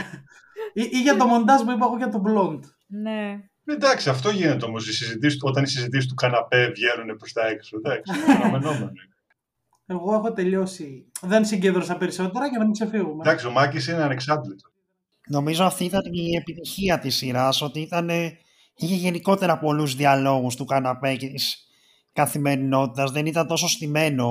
Ή, 0.73 0.89
ή 0.93 1.01
για 1.01 1.17
το 1.17 1.27
μοντάζ 1.27 1.61
που 1.63 1.71
είπα 1.71 1.87
εγώ 1.87 1.97
για 1.97 2.09
τον 2.09 2.23
Blond. 2.27 2.61
ναι. 2.87 3.39
Εντάξει, 3.69 4.09
αυτό 4.09 4.31
γίνεται 4.31 4.65
όμως. 4.65 4.89
Όταν 5.43 5.63
οι 5.65 5.69
συζητήσεις 5.69 6.09
του 6.09 6.15
καναπέ 6.15 6.67
βγαίνουν 6.75 7.17
προς 7.17 7.33
τα 7.33 7.47
έξω. 7.47 7.77
Εντάξει, 7.77 8.13
αναμενόμενο. 8.41 8.91
Εγώ 9.87 10.15
έχω 10.15 10.33
τελειώσει. 10.33 11.11
Δεν 11.23 11.45
συγκέντρωσα 11.45 11.97
περισσότερα 11.97 12.47
για 12.47 12.59
να 12.59 12.65
μην 12.65 12.73
ξεφύγουμε. 12.73 13.23
Εντάξει, 13.27 13.47
ο 13.47 13.51
Μάκης 13.51 13.87
είναι 13.89 14.03
ανεξάντλητος. 14.03 14.71
Νομίζω 15.29 15.65
αυτή 15.65 15.85
ήταν 15.85 16.03
η 16.13 16.37
επιτυχία 16.37 16.99
της 16.99 17.17
σειράς, 17.17 17.63
ότι 17.63 17.81
ήταν, 17.81 18.09
είχε 18.77 18.95
γενικότερα 18.95 19.59
πολλούς 19.59 19.95
διαλόγους 19.95 20.57
του 20.57 20.65
καναπέ 20.65 21.15
και 21.15 21.29
της 21.29 21.66
καθημερινότητας. 22.17 23.11
Δεν 23.11 23.27
ήταν 23.27 23.47
τόσο 23.47 23.69
στημένο, 23.69 24.31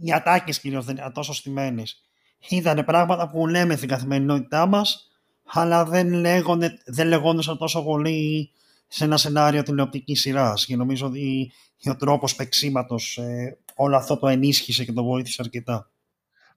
οι 0.00 0.12
ατάκες 0.12 0.60
κυρίως 0.60 0.84
δεν 0.84 0.96
ήταν 0.96 1.12
τόσο 1.12 1.34
στημένες. 1.34 2.02
Ήταν 2.48 2.84
πράγματα 2.84 3.30
που 3.30 3.46
λέμε 3.46 3.76
στην 3.76 3.88
καθημερινότητά 3.88 4.66
μας, 4.66 5.08
αλλά 5.44 5.84
δεν, 5.84 6.12
λέγονται, 6.12 6.78
δεν 6.86 7.06
λεγόντουσαν 7.06 7.58
τόσο 7.58 7.82
πολύ 7.84 8.50
σε 8.88 9.04
ένα 9.04 9.16
σενάριο 9.16 9.62
τηλεοπτική 9.62 10.14
σειράς. 10.14 10.66
Και 10.66 10.76
νομίζω 10.76 11.06
ότι 11.06 11.52
ο 11.84 11.96
τρόπος 11.96 12.34
παίξήματο 12.34 12.96
ε, 13.16 13.50
όλο 13.74 13.96
αυτό 13.96 14.18
το 14.18 14.26
ενίσχυσε 14.28 14.84
και 14.84 14.92
το 14.92 15.04
βοήθησε 15.04 15.42
αρκετά. 15.44 15.90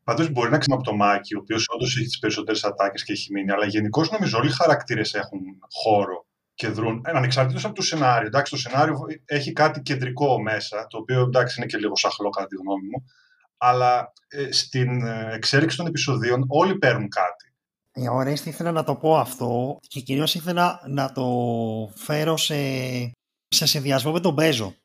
Πάντως 0.04 0.30
μπορεί 0.30 0.50
να 0.50 0.58
ξέρουμε 0.58 0.82
από 0.82 0.92
το 0.92 0.98
Μάκη, 0.98 1.36
ο 1.36 1.40
οποίος 1.42 1.66
όντως 1.76 1.98
έχει 1.98 2.06
τις 2.06 2.20
περισσότερες 2.20 2.64
ατάκες 2.64 3.04
και 3.04 3.12
έχει 3.12 3.32
μείνει, 3.32 3.52
αλλά 3.52 3.66
γενικώς 3.66 4.12
νομίζω 4.12 4.38
όλοι 4.38 4.50
οι 4.50 4.54
χαρακτήρες 4.54 5.14
έχουν 5.14 5.40
χώρο 5.70 6.26
και 6.62 6.68
δρούν. 6.68 7.02
Ε, 7.06 7.12
Ανεξαρτήτως 7.12 7.66
από 7.66 7.74
το 7.74 7.82
σενάριο. 7.82 8.28
Εντάξει, 8.28 8.52
το 8.52 8.58
σενάριο 8.58 8.98
έχει 9.26 9.54
κάτι 9.54 9.82
κεντρικό 9.82 10.42
μέσα, 10.42 10.88
το 10.90 10.98
οποίο 10.98 11.22
εντάξει 11.22 11.56
είναι 11.58 11.66
και 11.66 11.78
λίγο 11.78 11.96
σαχλό 11.96 12.30
κατά 12.30 12.48
τη 12.48 12.56
γνώμη 12.56 12.88
μου. 12.88 13.04
Αλλά 13.58 14.14
ε, 14.28 14.52
στην 14.52 15.06
ε, 15.06 15.30
εξέλιξη 15.34 15.78
των 15.78 15.86
επεισοδίων 15.86 16.46
όλοι 16.48 16.78
παίρνουν 16.78 17.10
κάτι. 17.10 17.54
Ε, 17.92 18.10
ωραία, 18.10 18.34
ήθελα 18.34 18.72
να 18.72 18.84
το 18.84 18.96
πω 18.96 19.18
αυτό 19.18 19.80
και 19.88 20.00
κυρίως 20.00 20.36
ήθελα 20.36 20.82
να 20.88 21.12
το 21.12 21.28
φέρω 21.96 22.38
σε, 22.38 22.56
σε 23.48 23.66
συνδυασμό 23.66 24.12
με 24.12 24.20
τον 24.20 24.34
Μπέζο. 24.34 24.76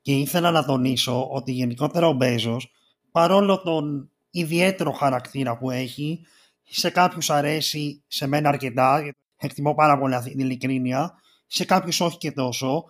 Και 0.00 0.12
ήθελα 0.12 0.50
να 0.50 0.64
τονίσω 0.64 1.28
ότι 1.30 1.52
γενικότερα 1.52 2.06
ο 2.06 2.12
Μπέζος, 2.12 2.72
παρόλο 3.10 3.62
τον 3.62 4.10
ιδιαίτερο 4.30 4.92
χαρακτήρα 4.92 5.58
που 5.58 5.70
έχει, 5.70 6.26
σε 6.62 6.90
κάποιους 6.90 7.30
αρέσει, 7.30 8.02
σε 8.06 8.26
μένα 8.26 8.48
αρκετά, 8.48 9.14
εκτιμώ 9.40 9.74
πάρα 9.74 9.98
πολύ 9.98 10.14
αυτή 10.14 10.30
την 10.30 10.38
ειλικρίνεια, 10.38 11.14
σε 11.46 11.64
κάποιους 11.64 12.00
όχι 12.00 12.18
και 12.18 12.32
τόσο, 12.32 12.84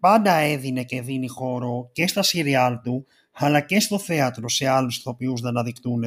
πάντα 0.00 0.32
έδινε 0.32 0.84
και 0.84 1.02
δίνει 1.02 1.28
χώρο 1.28 1.90
και 1.92 2.06
στα 2.06 2.22
σιριάλ 2.22 2.80
του, 2.80 3.06
αλλά 3.32 3.60
και 3.60 3.80
στο 3.80 3.98
θέατρο 3.98 4.48
σε 4.48 4.68
άλλους 4.68 4.96
ηθοποιούς 4.96 5.40
να 5.40 5.48
αναδεικτούν, 5.48 6.04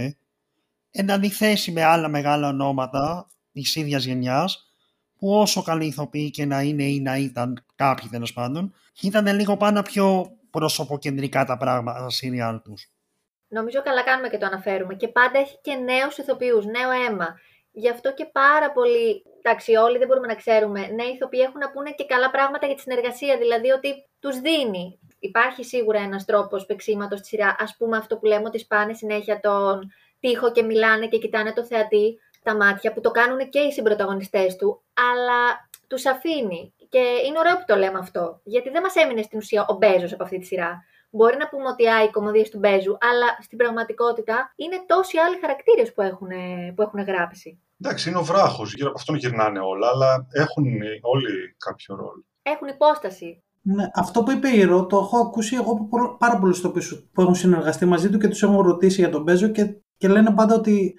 εν 0.92 1.12
αντιθέσει 1.12 1.72
με 1.72 1.84
άλλα 1.84 2.08
μεγάλα 2.08 2.48
ονόματα 2.48 3.28
της 3.52 3.76
ίδιας 3.76 4.06
γενιάς, 4.06 4.72
που 5.18 5.34
όσο 5.34 5.62
καλοί 5.62 5.86
ηθοποιοί 5.86 6.30
και 6.30 6.46
να 6.46 6.62
είναι 6.62 6.84
ή 6.84 7.00
να 7.00 7.18
ήταν 7.18 7.66
κάποιοι 7.76 8.10
τέλος 8.10 8.34
πάντων, 8.34 8.74
ήταν 9.02 9.36
λίγο 9.36 9.58
πάνω 9.58 9.82
πιο 9.82 10.32
προσωποκεντρικά 10.50 11.46
τα 11.46 11.58
πράγματα 11.58 12.00
στα 12.00 12.10
σιριάλ 12.10 12.62
τους. 12.62 12.92
Νομίζω 13.48 13.82
καλά 13.82 14.04
κάνουμε 14.04 14.30
και 14.30 14.38
το 14.38 14.46
αναφέρουμε. 14.46 14.96
Και 14.96 15.08
πάντα 15.08 15.40
έχει 15.40 15.58
και 15.62 15.76
νέους 15.76 16.18
ηθοποιούς, 16.18 16.66
νέο 16.66 16.92
αίμα. 16.92 17.40
Γι' 17.84 17.90
αυτό 17.90 18.14
και 18.14 18.26
πάρα 18.26 18.72
πολύ. 18.72 19.24
Εντάξει, 19.42 19.76
όλοι 19.76 19.98
δεν 19.98 20.08
μπορούμε 20.08 20.28
να 20.28 20.36
ξέρουμε. 20.36 20.80
Νέοι 20.80 21.08
ηθοποιοί 21.08 21.42
έχουν 21.48 21.60
να 21.60 21.72
πούνε 21.72 21.92
και 21.92 22.06
καλά 22.06 22.30
πράγματα 22.30 22.66
για 22.66 22.76
τη 22.76 22.82
συνεργασία. 22.82 23.38
Δηλαδή 23.38 23.70
ότι 23.70 23.90
τους 24.20 24.40
δίνει. 24.40 25.00
Υπάρχει 25.20 25.64
σίγουρα 25.64 26.00
ένας 26.00 26.26
τρόπος 26.26 26.66
παίξήματο 26.66 27.18
στη 27.18 27.28
σειρά. 27.28 27.48
Α 27.48 27.66
πούμε 27.78 27.98
αυτό 27.98 28.18
που 28.18 28.26
λέμε 28.26 28.48
ότι 28.48 28.60
σπάνε 28.60 28.94
συνέχεια 28.94 29.40
τον 29.40 29.92
τοίχο 30.20 30.52
και 30.52 30.64
μιλάνε 30.64 31.08
και 31.08 31.18
κοιτάνε 31.18 31.54
το 31.54 31.66
θεατή 31.66 32.20
τα 32.44 32.56
μάτια, 32.56 32.94
που 32.94 33.02
το 33.02 33.12
κάνουν 33.12 33.50
και 33.50 33.60
οι 33.60 33.72
συμπροταγωνιστές 33.72 34.56
του. 34.56 34.84
Αλλά 35.12 35.70
τους 35.88 36.06
αφήνει. 36.06 36.74
Και 36.90 37.04
είναι 37.26 37.40
ωραίο 37.40 37.56
που 37.58 37.64
το 37.68 37.76
λέμε 37.76 38.00
αυτό. 38.00 38.40
Γιατί 38.44 38.70
δεν 38.70 38.82
μας 38.82 38.96
έμεινε 38.96 39.22
στην 39.22 39.38
ουσία 39.38 39.66
ο 39.68 39.74
Μπέζος 39.74 40.14
από 40.14 40.24
αυτή 40.24 40.38
τη 40.38 40.46
σειρά. 40.46 40.84
Μπορεί 41.10 41.38
να 41.38 41.48
πούμε 41.48 41.68
ότι 41.68 41.88
α, 41.88 42.04
οι 42.04 42.10
κομμωδίες 42.10 42.50
του 42.50 42.60
Μπέζου, 42.60 42.98
αλλά 43.00 43.38
στην 43.42 43.58
πραγματικότητα 43.58 44.54
είναι 44.56 44.84
τόσοι 44.86 45.18
άλλοι 45.18 45.38
χαρακτήρες 45.42 45.94
που 45.94 46.02
έχουν, 46.02 46.30
που 46.76 46.82
έχουν 46.82 47.04
γράψει. 47.04 47.62
Εντάξει, 47.82 48.10
είναι 48.10 48.18
ο 48.18 48.24
βράχος, 48.24 48.74
γύρω 48.74 48.88
από 48.90 48.98
αυτόν 49.00 49.16
γυρνάνε 49.16 49.60
όλα, 49.60 49.88
αλλά 49.94 50.28
έχουν 50.32 50.66
όλοι 51.02 51.56
κάποιο 51.58 51.96
ρόλο. 51.96 52.26
Έχουν 52.42 52.68
υπόσταση. 52.68 53.42
Ναι, 53.62 53.90
αυτό 53.94 54.24
που 54.24 54.32
είπε 54.32 54.50
η 54.50 54.64
Ρο, 54.64 54.86
το 54.86 54.98
έχω 54.98 55.18
ακούσει 55.18 55.56
εγώ 55.56 55.72
από 55.72 55.88
πολλ- 55.88 56.18
πάρα 56.18 56.38
πολλούς 56.40 56.62
τοπίου 56.62 56.82
που 57.14 57.22
έχουν 57.22 57.36
συνεργαστεί 57.36 57.86
μαζί 57.86 58.10
του 58.10 58.18
και 58.18 58.28
τους 58.28 58.44
έχω 58.44 58.62
ρωτήσει 58.62 59.02
για 59.02 59.10
τον 59.10 59.22
Μπέζο 59.24 59.48
και, 59.48 59.76
και 59.98 60.08
λένε 60.08 60.32
πάντα 60.32 60.56
ότι 60.56 60.96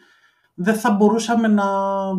δεν 0.54 0.74
θα 0.74 0.90
μπορούσαμε 0.90 1.48
να 1.48 1.64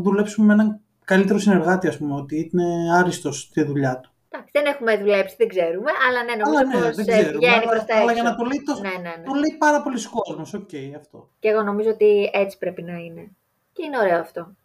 δουλέψουμε 0.01 0.47
με 0.47 0.53
έναν 0.53 0.81
καλύτερο 1.05 1.39
συνεργάτη, 1.39 1.87
ας 1.87 1.97
πούμε, 1.97 2.15
ότι 2.15 2.49
είναι 2.53 2.93
άριστος 2.97 3.39
στη 3.41 3.63
δουλειά 3.63 3.99
του. 3.99 4.11
Εντάξει, 4.29 4.51
δεν 4.53 4.65
έχουμε 4.65 4.97
δουλέψει, 4.97 5.35
δεν 5.37 5.47
ξέρουμε, 5.47 5.91
αλλά 6.09 6.23
ναι, 6.23 6.35
νομίζω 6.43 6.59
Αλλά 6.59 6.79
ναι, 6.79 6.85
πως 6.87 6.95
δεν 6.95 7.07
ε, 7.07 7.11
ξέρουμε. 7.21 7.37
βγαίνει 7.37 7.53
Αλλά, 7.53 7.69
προς 7.71 7.83
τα 7.85 7.95
αλλά 7.95 8.11
έξω. 8.11 8.13
για 8.13 8.23
να 8.23 8.35
το 8.35 8.43
λέει, 8.43 8.61
το, 8.65 8.73
Ναι, 8.81 8.89
ναι, 8.89 9.15
ναι. 9.17 9.23
το 9.25 9.33
λέει 9.33 9.55
πάρα 9.59 9.81
πολύς 9.81 9.99
κόσμος. 10.17 10.53
Οκ, 10.53 10.69
αυτό. 10.97 11.29
Και 11.39 11.47
εγώ 11.49 11.61
νομίζω 11.63 11.89
ότι 11.89 12.29
έτσι 12.33 12.57
πρέπει 12.57 12.81
να 12.83 12.93
είναι. 12.97 13.31
Και 13.79 13.85
είναι 13.85 13.97
ωραίο 13.99 14.19
αυτό. 14.19 14.55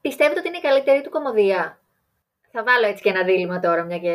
Πιστεύετε 0.00 0.38
ότι 0.38 0.48
είναι 0.48 0.56
η 0.56 0.60
καλύτερη 0.60 1.02
του 1.02 1.10
κωμωδία; 1.10 1.80
Θα 2.52 2.62
βάλω 2.64 2.86
έτσι 2.86 3.02
και 3.02 3.08
ένα 3.08 3.24
δίλημμα 3.24 3.60
τώρα, 3.60 3.84
μια 3.84 3.98
και, 3.98 4.14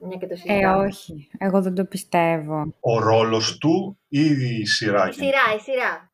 μια 0.00 0.16
και 0.18 0.26
το 0.26 0.32
Ε, 0.32 0.36
συζητάμε. 0.36 0.84
όχι. 0.86 1.28
Εγώ 1.38 1.62
δεν 1.62 1.74
το 1.74 1.84
πιστεύω. 1.84 2.74
Ο 2.80 2.98
ρόλος 2.98 3.58
του 3.58 3.98
ή 4.08 4.20
η 4.60 4.66
σειρά. 4.66 5.08
Η 5.08 5.12
σειρά, 5.12 5.54
η 5.56 5.60
σειρά. 5.60 6.10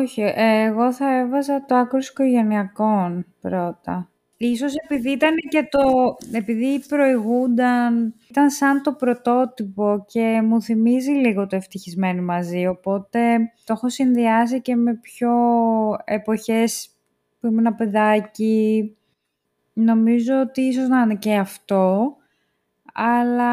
Όχι, 0.00 0.22
ε, 0.22 0.62
εγώ 0.62 0.92
θα 0.92 1.18
έβαζα 1.18 1.64
το 1.64 1.74
Άκρως 1.74 1.98
Οικογενειακόν 1.98 3.26
πρώτα. 3.40 4.10
Ίσως 4.40 4.72
επειδή 4.74 5.10
ήταν 5.10 5.34
και 5.50 5.68
το... 5.70 5.80
επειδή 6.32 6.84
προηγούνταν, 6.88 8.14
ήταν 8.30 8.50
σαν 8.50 8.82
το 8.82 8.92
πρωτότυπο 8.92 10.04
και 10.08 10.40
μου 10.44 10.62
θυμίζει 10.62 11.10
λίγο 11.10 11.46
το 11.46 11.56
ευτυχισμένο 11.56 12.22
μαζί, 12.22 12.66
οπότε 12.66 13.36
το 13.64 13.72
έχω 13.72 13.88
συνδυάσει 13.88 14.60
και 14.60 14.76
με 14.76 14.94
πιο 14.94 15.30
εποχές 16.04 16.88
που 17.40 17.46
ήμουν 17.46 17.74
παιδάκι. 17.74 18.96
Νομίζω 19.72 20.40
ότι 20.40 20.60
ίσως 20.60 20.88
να 20.88 21.00
είναι 21.00 21.14
και 21.14 21.34
αυτό, 21.34 22.16
αλλά 22.92 23.52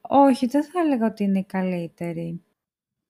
όχι, 0.00 0.46
δεν 0.46 0.64
θα 0.64 0.80
έλεγα 0.84 1.06
ότι 1.06 1.24
είναι 1.24 1.38
η 1.38 1.44
καλύτερη. 1.44 2.42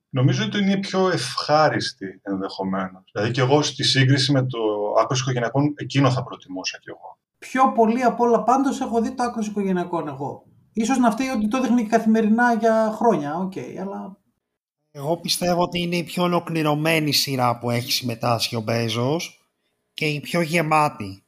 Νομίζω 0.09 0.45
ότι 0.45 0.59
είναι 0.59 0.73
η 0.73 0.79
πιο 0.79 1.09
ευχάριστη 1.09 2.21
ενδεχομένως. 2.23 3.11
Δηλαδή 3.13 3.31
και 3.31 3.41
εγώ 3.41 3.63
στη 3.63 3.85
σύγκριση 3.85 4.33
με 4.33 4.47
το 4.47 4.59
Άκρως 5.01 5.21
Οικογενειακόν, 5.21 5.75
εκείνο 5.77 6.11
θα 6.11 6.23
προτιμούσα 6.23 6.79
κι 6.79 6.89
εγώ. 6.89 7.19
Πιο 7.39 7.73
πολύ 7.73 8.03
απ' 8.03 8.21
όλα 8.21 8.43
πάντως 8.43 8.81
έχω 8.81 9.01
δει 9.01 9.15
το 9.15 9.23
Άκρως 9.23 9.47
Οικογενειακόν 9.47 10.09
εγώ. 10.09 10.45
Ίσως 10.73 10.99
να 10.99 11.11
φταίει 11.11 11.29
ότι 11.29 11.49
το 11.49 11.61
δείχνει 11.61 11.87
καθημερινά 11.87 12.55
για 12.55 12.91
χρόνια, 12.95 13.37
οκ, 13.37 13.53
αλλά 13.81 14.17
Εγώ 14.97 15.17
πιστεύω 15.17 15.63
ότι 15.63 15.81
είναι 15.81 15.97
η 15.97 16.03
πιο 16.03 16.23
ολοκληρωμένη 16.23 17.13
σειρά 17.13 17.59
που 17.59 17.71
έχει 17.71 17.93
συμμετάσχει 17.93 18.57
ο 18.57 18.61
Μπέζος 18.61 19.45
και 19.95 20.07
η 20.07 20.21
πιο 20.21 20.41
γεμάτη. 20.41 21.23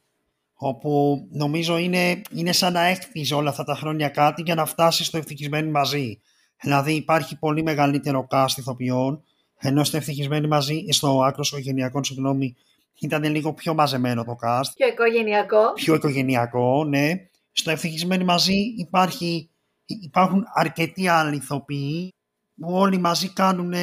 Όπου 0.55 1.27
νομίζω 1.31 1.77
είναι, 1.77 2.23
είναι 2.31 2.53
σαν 2.53 2.73
να 2.73 2.81
έκτιζε 2.81 3.35
όλα 3.35 3.51
αυτά 3.51 3.65
τα 3.65 3.75
χρόνια 3.75 4.09
κάτι 4.09 4.43
για 4.43 4.55
να 4.55 4.65
φτάσει 4.67 5.05
στο 5.05 5.19
ευτυχισμένοι 5.19 5.71
μαζί. 5.71 6.21
Δηλαδή 6.61 6.93
υπάρχει 6.95 7.39
πολύ 7.39 7.63
μεγαλύτερο 7.63 8.27
cast 8.31 8.57
ηθοποιών, 8.57 9.23
ενώ 9.59 9.85
στο 9.85 9.97
ευτυχισμένοι 9.97 10.47
μαζί, 10.47 10.85
στο 10.89 11.23
άκρο 11.23 11.43
οικογενειακών, 11.47 12.05
συγγνώμη, 12.05 12.57
ήταν 13.01 13.25
λίγο 13.25 13.53
πιο 13.53 13.75
μαζεμένο 13.75 14.25
το 14.25 14.37
cast 14.43 14.71
Πιο 14.75 14.87
οικογενειακό. 14.87 15.73
πιο 15.75 15.95
οικογενειακό, 15.95 16.85
ναι. 16.85 17.11
Στο 17.53 17.71
ευτυχισμένοι 17.71 18.25
μαζί 18.25 18.75
υπάρχει, 18.77 19.51
υπάρχουν 19.87 20.45
αρκετοί 20.55 21.09
άλλοι 21.09 21.37
ηθοποιοί 21.37 22.16
που 22.61 22.73
όλοι 22.73 22.99
μαζί 22.99 23.29
κάνουν, 23.29 23.75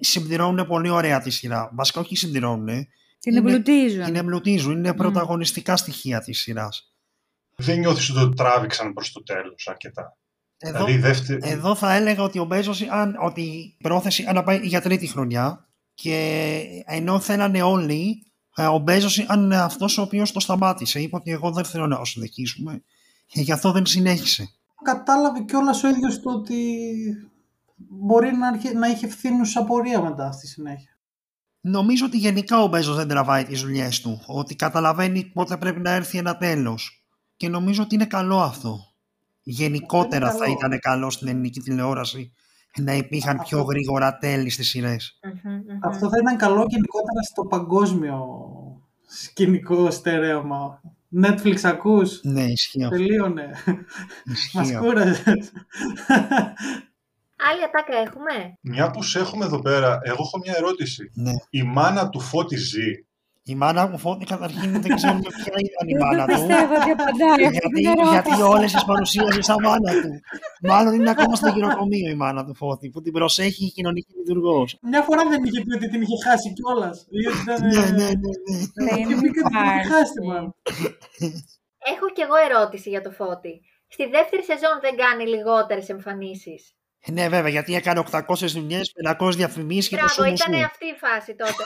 συμπληρώνουν 0.00 0.66
πολύ 0.66 0.88
ωραία 0.88 1.20
τη 1.20 1.30
σειρά. 1.30 1.70
Βασικά 1.74 2.00
όχι 2.00 2.16
συμπληρώνουν. 2.16 2.66
Την 2.66 3.36
Είναι- 3.36 3.38
εμπλουτίζουν. 3.38 4.06
Είναι 4.06 4.18
εμπλουτίζουν, 4.18 4.72
είναι 4.72 4.94
πρωταγωνιστικά 4.94 5.76
στοιχεία 5.76 6.20
της 6.20 6.40
σειράς. 6.40 6.92
Δεν 7.56 7.78
νιώθεις 7.78 8.10
ότι 8.10 8.18
το 8.18 8.28
τράβηξαν 8.28 8.92
προς 8.92 9.12
το 9.12 9.22
τέλος 9.22 9.68
αρκετά; 9.68 10.16
Εδώ, 10.58 10.72
Δηλαδή 10.72 10.92
η 10.92 10.98
δεύτερη... 10.98 11.40
εδώ 11.42 11.74
θα 11.74 11.94
έλεγα 11.94 12.22
ότι 12.22 12.38
ο 12.38 12.44
Μπέζος, 12.44 12.82
αν, 12.82 13.16
ότι 13.20 13.40
η 13.42 13.76
πρόθεση 13.82 14.24
αν 14.28 14.34
να 14.34 14.42
πάει 14.42 14.58
για 14.62 14.80
τρίτη 14.80 15.06
χρονιά 15.06 15.68
και 15.94 16.62
ενώ 16.86 17.20
θέλανε 17.20 17.62
όλοι, 17.62 18.22
ε, 18.56 18.66
ο 18.66 18.78
Μπέζος 18.78 19.16
ήταν 19.18 19.52
αυτός 19.52 19.98
ο 19.98 20.02
οποίος 20.02 20.32
το 20.32 20.40
σταμάτησε. 20.40 21.00
Είπε 21.00 21.16
ότι 21.16 21.30
εγώ 21.30 21.50
δεν 21.52 21.64
θέλω 21.64 21.86
να 21.86 22.04
συνεχίσουμε 22.04 22.82
και 23.26 23.40
γι' 23.40 23.52
αυτό 23.52 23.72
δεν 23.72 23.86
συνέχισε. 23.86 24.48
κατάλαβε 24.84 25.40
κιόλας 25.40 25.82
ο 25.82 25.88
ίδιος 25.88 26.20
του 26.20 26.30
ότι 26.34 26.54
μπορεί 27.78 28.32
να, 28.36 28.48
αρχι- 28.48 28.74
να 28.74 28.86
είχε 28.88 29.06
ευθύνουσα 29.06 29.60
απορία 29.60 30.00
μετά 30.02 30.32
στη 30.32 30.46
συνέχεια. 30.46 30.96
Νομίζω 31.60 32.04
ότι 32.06 32.16
γενικά 32.16 32.62
ο 32.62 32.66
Μπέζος 32.66 32.96
δεν 32.96 33.08
τραβάει 33.08 33.44
τις 33.44 33.60
δουλειές 33.60 34.00
του. 34.00 34.22
Ότι 34.26 34.54
καταλαβαίνει 34.56 35.24
πότε 35.24 35.56
πρέπει 35.56 35.80
να 35.80 35.90
έρθει 35.90 36.18
ένα 36.18 36.36
τέλος. 36.36 37.02
Και 37.36 37.48
νομίζω 37.48 37.82
ότι 37.82 37.94
είναι 37.94 38.06
καλό 38.06 38.40
αυτό. 38.40 38.78
Γενικότερα 39.42 40.26
Αυτό 40.26 40.44
είναι 40.44 40.52
θα 40.54 40.58
καλό. 40.60 40.74
ήταν 40.74 40.92
καλό 40.92 41.10
στην 41.10 41.28
ελληνική 41.28 41.60
τηλεόραση 41.60 42.32
να 42.78 42.92
υπήρχαν 42.94 43.36
πιο 43.36 43.58
Αυτό- 43.58 43.70
γρήγορα 43.70 44.18
τέλη 44.18 44.50
στις 44.50 44.68
σειρές. 44.68 45.18
Μμμ, 45.22 45.52
μμμ. 45.54 45.78
Αυτό 45.82 46.08
θα 46.08 46.16
ήταν 46.20 46.36
καλό 46.36 46.64
γενικότερα 46.68 47.22
στο 47.30 47.42
παγκόσμιο 47.44 48.20
σκηνικό 49.06 49.90
στερέωμα. 49.90 50.80
Netflix 51.22 51.56
ακούς, 51.62 52.20
Ναι, 52.22 52.42
ισχύει 52.44 52.84
αυτό. 52.84 52.96
τελείωνε. 52.96 53.50
Μας 54.24 54.38
Ισχύει 54.38 54.58
αυτό. 54.58 54.78
κούραζες. 54.78 55.22
Άλλη 57.50 57.62
ατάκα 57.64 57.96
έχουμε; 57.98 58.54
Μια 58.60 58.90
που 58.90 59.02
σε 59.02 59.18
έχουμε 59.18 59.44
εδώ 59.44 59.60
πέρα, 59.62 59.98
εγώ 60.02 60.16
έχω 60.26 60.38
μια 60.44 60.54
ερώτηση. 60.56 61.10
Ναι. 61.14 61.32
Η 61.50 61.62
μάνα 61.62 62.08
του 62.08 62.20
Φώτη 62.20 62.56
ζει; 62.56 62.90
Η 63.42 63.54
μάνα 63.54 63.86
μου 63.86 63.98
φώτη 63.98 64.24
καταρχήν 64.24 64.82
δεν 64.82 64.94
ξέρουμε 64.94 65.20
ποια 65.20 65.52
ήταν 65.68 65.88
η 65.88 65.92
Δεν 65.92 66.06
μάνα 66.06 66.26
το 66.26 66.32
του. 66.32 66.38
πιστεύω 66.46 66.74
ότι 66.80 66.90
απαντάει 66.90 67.44
αυτή 67.46 67.50
γιατί, 67.50 67.68
την 67.68 67.86
ερώτηση. 67.86 68.10
γιατί 68.12 68.42
όλες 68.42 68.72
τις 68.72 68.84
παρουσίαζε 68.84 69.42
σαν 69.42 69.56
μάνα 69.62 69.92
του. 70.02 70.10
Μάλλον 70.62 70.94
είναι 70.94 71.10
ακόμα 71.10 71.34
στο 71.36 71.48
γυροκομείο 71.48 72.10
η 72.10 72.14
μάνα 72.14 72.44
του 72.44 72.54
Φώτη 72.54 72.88
που 72.90 73.00
την 73.00 73.12
προσέχει 73.12 73.64
η 73.64 73.70
κοινωνική 73.70 74.12
λειτουργός. 74.18 74.78
Μια 74.82 75.02
φορά 75.02 75.22
δεν 75.28 75.44
είχε 75.44 75.60
πει 75.64 75.74
ότι 75.76 75.88
την 75.88 76.02
είχε 76.02 76.16
χάσει 76.28 76.52
κιόλας. 76.52 77.06
ναι, 77.46 77.56
ναι, 77.68 77.80
ναι, 77.90 77.90
ναι. 77.90 78.08
Δεν 78.74 78.96
Και 78.96 79.06
πήγε 79.06 79.14
ότι 79.14 79.30
την 79.32 79.42
είχε 79.44 79.88
χάσει, 79.92 80.12
υπάρχει. 80.16 80.26
μάλλον. 80.26 80.54
Έχω 81.92 82.06
κι 82.14 82.20
εγώ 82.26 82.36
ερώτηση 82.48 82.88
για 82.88 83.02
το 83.02 83.10
Φώτη. 83.10 83.60
Στη 83.88 84.04
δεύτερη 84.08 84.42
σεζόν 84.44 84.76
δεν 84.80 84.96
κάνει 84.96 85.24
λιγότερες 85.34 85.88
εμφανίσεις. 85.88 86.72
Ε, 87.00 87.12
Ναι, 87.12 87.28
βέβαια, 87.28 87.50
γιατί 87.50 87.74
έκανε 87.74 88.02
800 88.10 88.46
δουλειές, 88.52 88.92
500 89.18 89.30
διαφημίσεις 89.36 89.88
και 89.88 89.96
το 89.96 90.02
Μπράβο, 90.16 90.36
σου 90.36 90.42
ήταν 90.44 90.58
μου. 90.58 90.64
αυτή 90.64 90.86
η 90.86 90.94
φάση 91.00 91.34
τότε. 91.34 91.64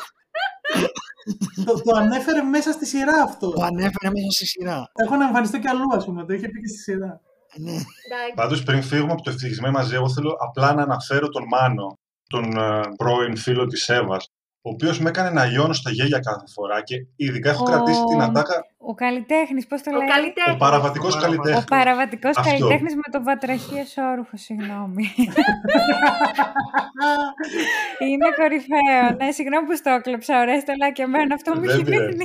το, 1.64 1.82
το 1.82 1.96
ανέφερε 1.96 2.42
μέσα 2.42 2.72
στη 2.72 2.86
σειρά 2.86 3.22
αυτό. 3.22 3.50
Το 3.50 3.62
ανέφερε 3.62 4.10
μέσα 4.12 4.30
στη 4.30 4.46
σειρά. 4.46 4.90
Έχω 4.94 5.16
να 5.16 5.26
εμφανιστώ 5.26 5.58
κι 5.58 5.68
αλλού, 5.68 5.94
ας 5.94 6.04
πούμε. 6.04 6.24
Το 6.24 6.32
είχε 6.32 6.48
πει 6.48 6.60
και 6.60 6.68
στη 6.68 6.78
σειρά. 6.78 7.20
Ναι. 7.56 7.70
Εντάξει. 7.70 8.32
Πάντως, 8.34 8.62
πριν 8.62 8.82
φύγουμε 8.82 9.12
από 9.12 9.22
το 9.22 9.30
ευτυχισμένο 9.30 9.72
μαζί, 9.78 9.94
εγώ 9.94 10.08
θέλω 10.12 10.36
απλά 10.40 10.74
να 10.74 10.82
αναφέρω 10.82 11.28
τον 11.28 11.44
Μάνο, 11.48 11.98
τον 12.28 12.56
ε, 12.56 12.80
πρώην 12.96 13.36
φίλο 13.36 13.66
της 13.66 13.88
Εύας, 13.88 14.28
ο 14.62 14.70
οποίος 14.70 15.00
με 15.00 15.08
έκανε 15.08 15.30
να 15.30 15.44
λιώνω 15.44 15.72
στα 15.72 15.90
γέλια 15.90 16.18
κάθε 16.18 16.44
φορά 16.54 16.82
και 16.82 16.96
ειδικά 17.16 17.50
έχω 17.50 17.62
Ο- 17.62 17.66
κρατήσει 17.66 18.04
την 18.04 18.22
ατάκα. 18.22 18.64
Ο 18.84 18.94
καλλιτέχνης, 18.94 19.66
πώς 19.66 19.82
το 19.82 19.90
Ο 19.90 19.96
λέει; 19.98 20.06
Ο 20.06 20.10
καλλιτέχνης. 20.14 20.56
παραβατικός 20.58 21.14
Ο 21.16 21.20
καλλιτέχνης. 21.20 21.62
Ο 21.62 21.64
παραβατικός 21.68 22.36
Αυτό. 22.36 22.50
καλλιτέχνης 22.50 22.94
με 22.94 23.02
το 23.12 23.22
βατραχή 23.22 23.76
εσόρουχο, 23.78 24.36
συγγνώμη. 24.36 25.04
Είναι 28.08 28.26
κορυφαίο. 28.36 29.16
Ναι, 29.18 29.30
συγγνώμη 29.32 29.66
που 29.66 29.76
στο 29.76 29.90
έκλεψα, 29.90 30.40
ωραία, 30.40 30.62
αλλά 30.74 30.92
και 30.92 31.02
εμένα 31.02 31.34
αυτό 31.34 31.54
μου 31.54 31.60
Δεν 31.60 31.70
έχει 31.70 31.82
πειράζει. 31.84 32.06
μείνει. 32.06 32.24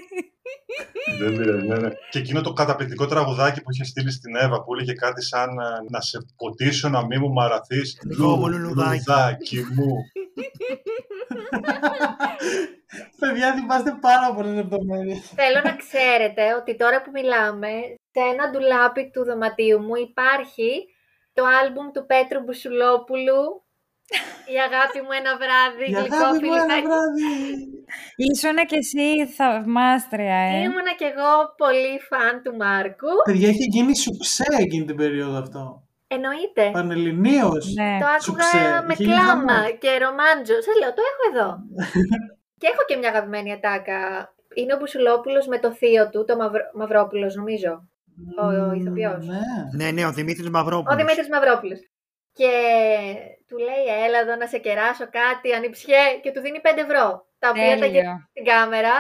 Δεν 1.19 1.37
πειράζει, 1.37 1.67
ναι, 1.67 1.75
ναι. 1.77 1.89
Και 2.09 2.19
εκείνο 2.19 2.41
το 2.41 2.53
καταπληκτικό 2.53 3.05
τραγουδάκι 3.05 3.61
που 3.61 3.71
είχε 3.71 3.83
στείλει 3.83 4.11
στην 4.11 4.35
Εύα 4.35 4.63
που 4.63 4.73
έλεγε 4.73 4.93
κάτι 4.93 5.23
σαν 5.23 5.49
ε, 5.49 5.63
να 5.89 6.01
σε 6.01 6.17
ποτίσω 6.35 6.89
να 6.89 7.05
μην 7.05 7.19
μου 7.23 7.31
μαραθείς. 7.31 7.99
Δικό 8.05 8.35
μου 8.35 8.47
λουλουδάκι. 8.47 9.57
μου. 9.75 9.95
Παιδιά, 13.19 13.53
θυμάστε 13.53 13.97
πάρα 14.01 14.33
πολλές 14.33 14.55
λεπτομέρειες. 14.55 15.33
Θέλω 15.35 15.61
να 15.63 15.75
ξέρετε 15.75 16.53
ότι 16.53 16.75
τώρα 16.75 17.01
που 17.01 17.11
μιλάμε, 17.13 17.71
σε 18.11 18.21
ένα 18.33 18.49
ντουλάπι 18.49 19.09
του 19.13 19.23
δωματίου 19.23 19.79
μου 19.81 19.95
υπάρχει 19.95 20.87
το 21.33 21.43
άλμπουμ 21.61 21.91
του 21.91 22.05
Πέτρου 22.05 22.41
Μπουσουλόπουλου 22.43 23.41
«Η 24.53 24.57
αγάπη 24.67 24.99
μου 25.01 25.13
ένα 25.19 25.33
βράδυ, 25.41 25.85
Για 25.87 25.99
γλυκό 25.99 26.15
αγάπη 26.15 26.45
μου 26.45 26.53
ένα 26.53 26.61
φιλιστάκι». 26.61 26.87
βράδυ. 26.87 27.23
Ήσουνα 28.15 28.65
κι 28.65 28.75
εσύ 28.75 29.27
θαυμάστρια, 29.37 30.35
ε. 30.35 30.57
Ήμουνα 30.65 30.93
κι 30.99 31.03
εγώ 31.03 31.33
πολύ 31.57 31.99
φαν 32.09 32.41
του 32.43 32.55
Μάρκου. 32.55 33.13
Παιδιά, 33.25 33.49
είχε 33.49 33.65
γίνει 33.75 33.97
σουξέ 33.97 34.45
εκείνη 34.59 34.85
την 34.85 34.95
περίοδο 34.95 35.37
αυτό. 35.37 35.86
Εννοείται. 36.07 36.69
Πανελληνίω. 36.73 37.51
Ναι. 37.79 37.97
Το 38.01 38.07
Σουξέ. 38.23 38.57
άκουγα 38.57 38.81
με 38.87 38.93
Είχε 38.93 39.03
γίνει 39.03 39.15
κλάμα 39.15 39.53
χαμός. 39.53 39.77
και 39.79 39.97
ρομάντζο. 39.97 40.53
Σας 40.65 40.75
λέω, 40.79 40.93
το 40.93 41.01
έχω 41.11 41.23
εδώ. 41.31 41.49
και 42.59 42.67
έχω 42.73 42.83
και 42.87 42.95
μια 42.95 43.09
αγαπημένη 43.09 43.51
ατάκα. 43.53 43.99
Είναι 44.53 44.73
ο 44.73 44.77
Μπουσουλόπουλος 44.77 45.47
με 45.47 45.59
το 45.59 45.71
θείο 45.71 46.09
του, 46.09 46.25
το 46.25 46.35
Μαυρο... 46.35 46.63
Μαυρόπουλος 46.73 47.35
νομίζω. 47.35 47.71
Ο, 48.41 48.45
ο 48.45 48.71
ηθοποιός. 48.73 49.25
Ναι. 49.25 49.39
Ναι, 49.75 49.91
ναι, 49.91 50.05
ο 50.05 50.11
Δημήτρης 50.11 50.49
Μαυρόπουλος. 50.49 50.93
Ο 50.93 50.97
Δημήτρης 50.97 51.29
Μαυρόπουλος. 51.29 51.79
Και 52.33 52.51
του 53.47 53.57
λέει, 53.57 53.85
έλα 54.05 54.19
εδώ 54.19 54.35
να 54.35 54.47
σε 54.47 54.57
κεράσω 54.57 55.05
κάτι, 55.19 55.53
ανιψιέ, 55.53 56.03
και 56.21 56.31
του 56.31 56.41
δίνει 56.41 56.59
5 56.63 56.67
ευρώ. 56.87 57.25
Τα 57.39 57.49
οποία 57.49 57.63
τα 57.69 57.69
Τέλειο. 57.79 57.87
γυρνάει 57.91 58.15
στην 58.31 58.43
κάμερα. 58.45 58.93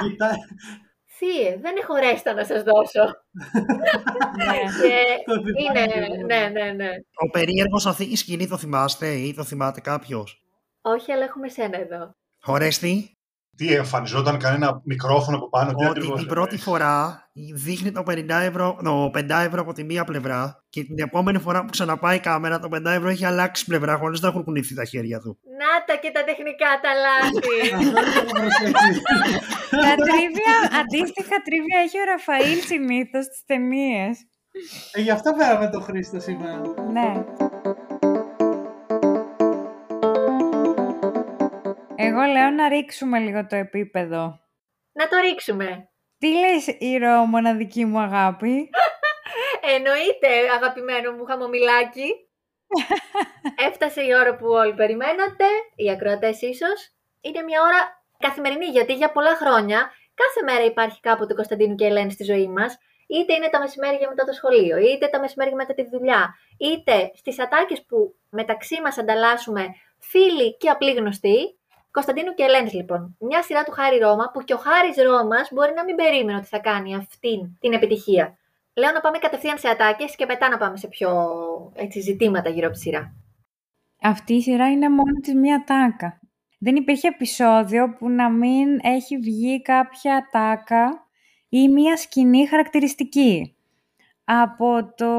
Κοιτά- 1.19 1.33
Θύε, 1.33 1.57
δεν 1.61 1.75
έχω 1.81 1.95
ρέστα 1.95 2.33
να 2.33 2.43
σας 2.45 2.63
δώσω. 2.63 3.03
Ναι. 4.37 4.59
και 4.81 4.95
Το 5.25 5.33
θυμάμαι 5.33 5.79
είναι, 5.79 5.93
και 5.93 5.99
εγώ. 5.99 6.25
ναι, 6.25 6.49
ναι, 6.49 6.71
ναι. 6.71 6.89
Ο 7.25 7.29
περίεργος 7.31 7.85
αυτή 7.85 8.03
η 8.03 8.15
σκηνή 8.15 8.47
το 8.47 8.57
θυμάστε 8.57 9.07
ή 9.07 9.33
το 9.33 9.43
θυμάται 9.43 9.81
κάποιος; 9.81 10.41
Όχι, 10.81 11.11
αλλά 11.11 11.23
έχουμε 11.23 11.47
σένα 11.49 11.77
εδώ. 11.79 12.15
Χωρέστη, 12.41 13.11
Τι 13.57 13.73
εμφανιζόταν 13.73 14.37
κανένα 14.37 14.81
μικρόφωνο 14.83 15.37
από 15.37 15.49
πάνω, 15.49 15.69
τι 15.73 15.75
ότι 15.75 15.85
ακριβώς 15.85 16.19
την 16.19 16.27
πρώτη 16.27 16.43
εννοείς; 16.49 16.63
φορά 16.63 17.29
δείχνει 17.53 17.91
το 17.91 18.03
50 18.07 18.41
ευρώ, 18.41 18.77
το 18.83 19.09
5 19.13 19.43
ευρώ 19.43 19.61
από 19.61 19.73
τη 19.73 19.83
μία 19.83 20.03
πλευρά 20.03 20.63
και 20.69 20.83
την 20.83 20.99
επόμενη 20.99 21.39
φορά 21.39 21.61
που 21.61 21.69
ξαναπάει 21.69 22.15
η 22.15 22.19
κάμερα 22.19 22.59
το 22.59 22.67
5 22.75 22.85
ευρώ 22.85 23.09
έχει 23.09 23.25
αλλάξει 23.25 23.65
πλευρά 23.65 23.97
χωρίς 23.97 24.21
να 24.21 24.27
έχουν 24.27 24.43
κουνηθεί 24.43 24.75
τα 24.75 24.85
χέρια 24.85 25.19
του. 25.19 25.37
Να 25.59 25.83
τα 25.85 25.95
και 26.01 26.11
τα 26.11 26.23
τεχνικά 26.23 26.79
τα 26.81 26.91
λάθη. 27.05 27.57
Αυτό 27.75 27.91
δεν 27.91 28.13
το 28.13 28.19
έχω 28.19 28.31
προσέξει. 28.31 29.01
Τα 29.69 29.95
τρίβια, 30.05 30.55
αντίστοιχα 30.79 31.41
τρίβια 31.43 31.79
έχει 31.85 31.99
ο 31.99 32.03
Ραφαήλ 32.03 32.59
συνήθως 32.59 33.25
στις 33.25 33.43
ταινίες. 33.45 34.27
Ε, 34.91 35.01
Γι' 35.01 35.11
αυτό 35.11 35.33
πέραμε 35.33 35.69
το 35.69 35.79
Χρήστο 35.79 36.19
σήμερα. 36.19 36.61
Ναι. 36.91 37.23
Εγώ 41.95 42.21
λέω 42.21 42.49
να 42.49 42.67
ρίξουμε 42.69 43.19
λίγο 43.19 43.45
το 43.45 43.55
επίπεδο. 43.55 44.39
να 44.91 45.07
το 45.07 45.17
ρίξουμε. 45.21 45.89
Τι 46.17 46.27
λες 46.27 46.65
Ρο, 47.01 47.25
μοναδική 47.25 47.85
μου 47.85 47.99
αγάπη; 47.99 48.69
Εννοείται, 49.75 50.51
αγαπημένο 50.55 51.11
μου 51.11 51.25
χαμομηλάκι. 51.25 52.26
Έφτασε 53.67 54.01
η 54.01 54.13
ώρα 54.15 54.35
που 54.35 54.47
όλοι 54.47 54.73
περιμένατε, 54.73 55.45
οι 55.75 55.89
ακροατές 55.89 56.41
ίσως. 56.41 56.91
Είναι 57.21 57.41
μια 57.41 57.61
ώρα 57.61 58.03
καθημερινή, 58.17 58.65
γιατί 58.65 58.93
για 58.93 59.11
πολλά 59.11 59.35
χρόνια 59.35 59.91
κάθε 60.13 60.41
μέρα 60.51 60.63
υπάρχει 60.63 60.99
κάποτε 60.99 61.33
Κωνσταντίνου 61.33 61.75
και 61.75 61.85
Ελένη 61.85 62.11
στη 62.11 62.23
ζωή 62.23 62.47
μας. 62.47 62.77
Είτε 63.07 63.33
είναι 63.33 63.49
τα 63.49 63.59
μεσημέρια 63.59 64.07
μετά 64.09 64.23
το 64.23 64.31
σχολείο, 64.31 64.77
είτε 64.77 65.07
τα 65.07 65.19
μεσημέρια 65.19 65.55
μετά 65.55 65.73
τη 65.73 65.89
δουλειά, 65.89 66.35
είτε 66.57 67.11
στις 67.15 67.39
ατάκες 67.39 67.85
που 67.85 68.15
μεταξύ 68.29 68.81
μας 68.81 68.97
ανταλλάσσουμε 68.97 69.67
φίλοι 69.99 70.57
και 70.57 70.69
απλοί 70.69 70.93
γνωστοί. 70.93 71.57
Κωνσταντίνου 71.91 72.33
και 72.33 72.43
Ελένης 72.43 72.73
λοιπόν. 72.73 73.15
Μια 73.19 73.43
σειρά 73.43 73.63
του 73.63 73.71
Χάρη 73.71 73.97
Ρώμα 73.97 74.31
που 74.33 74.41
και 74.41 74.53
ο 74.53 74.57
Χάρης 74.57 74.97
Ρώμας 74.97 75.49
μπορεί 75.51 75.73
να 75.73 75.83
μην 75.83 75.95
περίμενε 75.95 76.37
ότι 76.37 76.47
θα 76.47 76.59
κάνει 76.59 76.95
αυτήν 76.95 77.57
την 77.59 77.73
επιτυχία. 77.73 78.37
Λέω 78.77 78.91
να 78.91 78.99
πάμε 78.99 79.17
κατευθείαν 79.17 79.57
σε 79.57 79.67
ατάκες 79.67 80.15
και 80.15 80.25
μετά 80.25 80.49
να 80.49 80.57
πάμε 80.57 80.77
σε 80.77 80.87
πιο 80.87 81.11
έτσι, 81.75 81.99
ζητήματα 81.99 82.49
γύρω 82.49 82.67
από 82.67 82.75
τη 82.75 82.81
σειρά. 82.81 83.13
Αυτή 84.01 84.33
η 84.33 84.41
σειρά 84.41 84.71
είναι 84.71 84.89
μόνη 84.89 85.19
της 85.21 85.33
μία 85.33 85.63
τάκα. 85.65 86.19
Δεν 86.59 86.75
υπήρχε 86.75 87.07
επεισόδιο 87.07 87.93
που 87.93 88.09
να 88.09 88.29
μην 88.29 88.79
έχει 88.81 89.17
βγει 89.17 89.61
κάποια 89.61 90.27
τάκα 90.31 91.07
ή 91.49 91.69
μία 91.69 91.97
σκηνή 91.97 92.47
χαρακτηριστική. 92.47 93.55
Από 94.23 94.93
το 94.95 95.11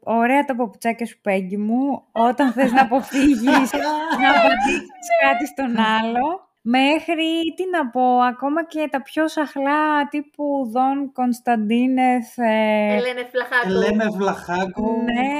ωραία 0.00 0.44
τα 0.44 0.56
παπουτσάκια 0.56 1.06
σου 1.06 1.20
Πέγγι 1.20 1.56
μου, 1.56 2.02
όταν 2.12 2.52
θες 2.52 2.72
να 2.72 2.82
αποφύγεις 2.82 3.72
να 4.20 4.30
απαντήσεις 4.30 5.08
κάτι 5.22 5.46
στον 5.46 5.78
άλλο, 5.78 6.47
μέχρι, 6.68 7.54
τι 7.56 7.64
να 7.70 7.90
πω, 7.90 8.18
ακόμα 8.20 8.64
και 8.64 8.88
τα 8.90 9.02
πιο 9.02 9.28
σαχλά 9.28 10.08
τύπου 10.08 10.68
Δον 10.72 11.12
Κωνσταντίνεθ, 11.12 12.38
ε, 12.38 12.96
Ελένε 12.96 13.28
Φλαχάκου. 13.32 13.68
Ελένα 13.68 14.10
Βλαχάκου. 14.10 15.02
ναι, 15.02 15.36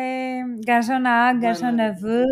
ε, 0.00 0.42
γκαρσόνα, 0.64 1.32
Ναι, 1.32 1.38
γκαρσόνα 1.38 1.72
ναι. 1.72 1.90
βου, 1.90 2.22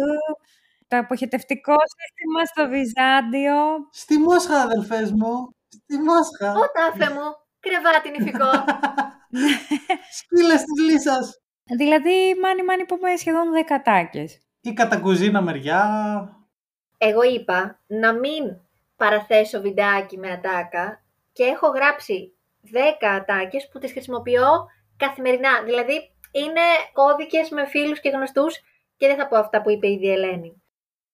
το 0.88 0.96
αποχετευτικό 0.96 1.74
σύστημα 1.94 2.44
στο 2.44 2.68
Βυζάντιο. 2.68 3.57
Στη 3.90 4.18
Μόσχα, 4.18 4.61
αδελφές 4.61 5.12
μου. 5.12 5.55
Στη 5.68 5.98
Μόσχα. 5.98 6.59
Ω 6.61 6.64
τάφε 6.77 7.12
μου, 7.12 7.27
κρεβάτι 7.61 8.11
νηφικό. 8.11 8.50
Σκύλες 10.18 10.62
της 10.62 10.85
Λύσας. 10.90 11.38
Δηλαδή, 11.77 12.35
μάνι 12.42 12.62
μάνι 12.64 12.85
πούμε 12.85 13.16
σχεδόν 13.16 13.53
δεκατάκες. 13.53 14.38
Ή 14.61 14.72
κατά 14.72 14.96
κουζίνα 15.00 15.42
μεριά. 15.42 15.83
Εγώ 16.98 17.22
είπα 17.22 17.80
να 17.87 18.12
μην 18.12 18.61
παραθέσω 18.96 19.61
βιντεάκι 19.61 20.18
με 20.18 20.30
ατάκα 20.30 21.02
και 21.33 21.44
έχω 21.44 21.68
γράψει 21.68 22.35
10 22.72 23.07
ατάκες 23.16 23.68
που 23.68 23.78
τις 23.78 23.92
χρησιμοποιώ 23.92 24.48
καθημερινά. 24.96 25.62
Δηλαδή 25.64 26.12
είναι 26.33 26.61
κώδικες 26.92 27.48
με 27.48 27.66
φίλους 27.66 28.00
και 28.00 28.09
γνωστούς 28.09 28.61
και 28.96 29.07
δεν 29.07 29.16
θα 29.16 29.28
πω 29.28 29.37
αυτά 29.38 29.62
που 29.62 29.70
είπε 29.70 29.90
ήδη 29.90 30.07
η 30.07 30.12
Ελένη. 30.12 30.62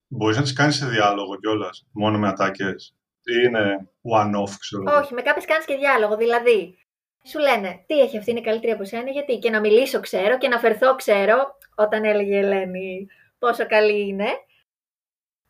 Μπορείς 0.09 0.37
να 0.37 0.43
τις 0.43 0.53
κάνεις 0.53 0.77
σε 0.77 0.87
διάλογο 0.87 1.37
κιόλας, 1.37 1.87
μόνο 1.93 2.19
με 2.19 2.29
ατάκες; 2.29 2.95
Ή 3.25 3.33
είναι 3.47 3.89
one-off, 4.19 4.51
ξέρω 4.59 4.83
εγώ; 4.87 4.99
Όχι, 4.99 5.15
με 5.15 5.23
κάποιες 5.23 5.45
κάνεις 5.45 5.65
και 5.65 5.77
διάλογο. 5.77 6.17
Δηλαδή, 6.17 6.79
σου 7.27 7.39
λένε 7.39 7.85
τι 7.87 8.01
έχει 8.01 8.19
αυτή 8.19 8.31
είναι 8.31 8.41
καλύτερη 8.41 8.73
από 8.73 8.85
σένα, 8.85 9.11
γιατί; 9.11 9.39
Και 9.39 9.51
να 9.51 9.61
μιλήσω 9.61 10.01
ξέρω 10.01 10.39
και 10.39 10.49
να 10.49 10.59
φερθώ 10.59 10.95
ξέρω, 10.95 11.57
όταν 11.75 12.05
έλεγε 12.05 12.35
η 12.35 12.39
Ελένη 12.39 13.07
πόσο 13.39 13.67
καλή 13.67 14.09
είναι. 14.09 14.29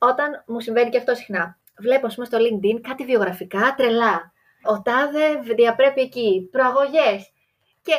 Όταν 0.03 0.45
μου 0.47 0.61
συμβαίνει 0.61 0.91
και 0.91 0.99
αυτό 0.99 1.15
συχνά. 1.15 1.59
Βλέπω, 1.79 2.07
ας 2.07 2.15
πούμε, 2.15 2.27
στο 2.27 2.39
LinkedIn 2.39 2.81
κάτι 2.89 3.05
βιογραφικά 3.05 3.75
τρελά. 3.77 4.33
Ο 4.63 4.83
τάδε 4.83 5.55
διαπρέπει 5.55 6.01
εκεί, 6.01 6.49
προαγωγές. 6.53 7.33
Και 7.83 7.93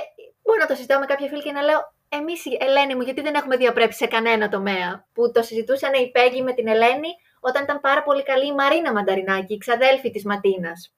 μπορώ 0.44 0.60
να 0.60 0.68
το 0.68 0.76
συζητάω 0.76 1.00
με 1.00 1.06
κάποια 1.06 1.28
φίλη 1.28 1.42
και 1.42 1.52
να 1.52 1.62
λέω 1.62 1.80
Εμείς, 2.14 2.44
Ελένη 2.60 2.96
μου, 2.96 3.02
γιατί 3.02 3.22
δεν 3.22 3.36
έχουμε 3.36 3.58
διαπρέψει 3.58 3.98
σε 3.98 4.08
κανένα 4.08 4.50
τομέα. 4.50 5.06
Που 5.14 5.32
το 5.32 5.42
συζητούσαν 5.42 5.94
η 5.94 6.12
Πέγγι 6.12 6.42
με 6.42 6.54
την 6.54 6.68
Ελένη 6.68 7.12
όταν 7.40 7.64
ήταν 7.64 7.80
πάρα 7.80 8.04
πολύ 8.04 8.24
καλή 8.24 8.48
η 8.48 8.54
Μαρίνα 8.54 8.94
Μανταρινάκη, 8.94 9.54
η 9.54 9.58
ξαδέλφη 9.58 10.12
της 10.12 10.26
Ματίνας. 10.26 10.96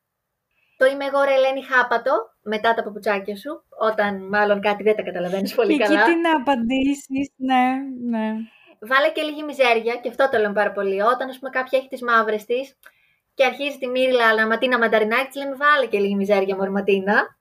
Το 0.77 0.85
είμαι 0.85 1.05
εγώ, 1.05 1.23
ρε 1.23 1.33
Ελένη 1.33 1.63
Χάπατο, 1.63 2.13
μετά 2.41 2.73
τα 2.73 2.83
παπουτσάκια 2.83 3.35
σου, 3.35 3.63
όταν 3.79 4.27
μάλλον 4.27 4.61
κάτι 4.61 4.83
δεν 4.83 4.95
τα 4.95 5.03
καταλαβαίνεις 5.03 5.55
πολύ 5.55 5.77
και 5.77 5.83
καλά. 5.83 6.01
εκεί 6.01 6.11
τι 6.11 6.19
να 6.19 6.35
απαντήσεις, 6.35 7.31
ναι, 7.35 7.63
ναι. 8.09 8.27
Βάλε 8.87 9.09
και 9.09 9.21
λίγη 9.21 9.43
μιζέρια, 9.43 9.95
και 9.95 10.09
αυτό 10.09 10.29
το 10.29 10.37
λέμε 10.37 10.53
πάρα 10.53 10.71
πολύ. 10.71 11.01
Όταν, 11.01 11.29
ας 11.29 11.37
πούμε, 11.39 11.49
κάποια 11.49 11.79
έχει 11.79 11.87
τις 11.87 12.01
μαύρες 12.01 12.45
της 12.45 12.77
και 13.33 13.45
αρχίζει 13.45 13.77
τη 13.77 13.87
μύριλα, 13.87 14.27
αλλά 14.27 14.47
Ματίνα 14.47 14.77
Μανταρινάκη, 14.77 15.29
τη 15.29 15.39
λέμε 15.39 15.55
βάλε 15.55 15.85
και 15.85 15.99
λίγη 15.99 16.15
μιζέρια, 16.15 16.55
Μωρή 16.55 16.71
Ματίνα. 16.71 17.37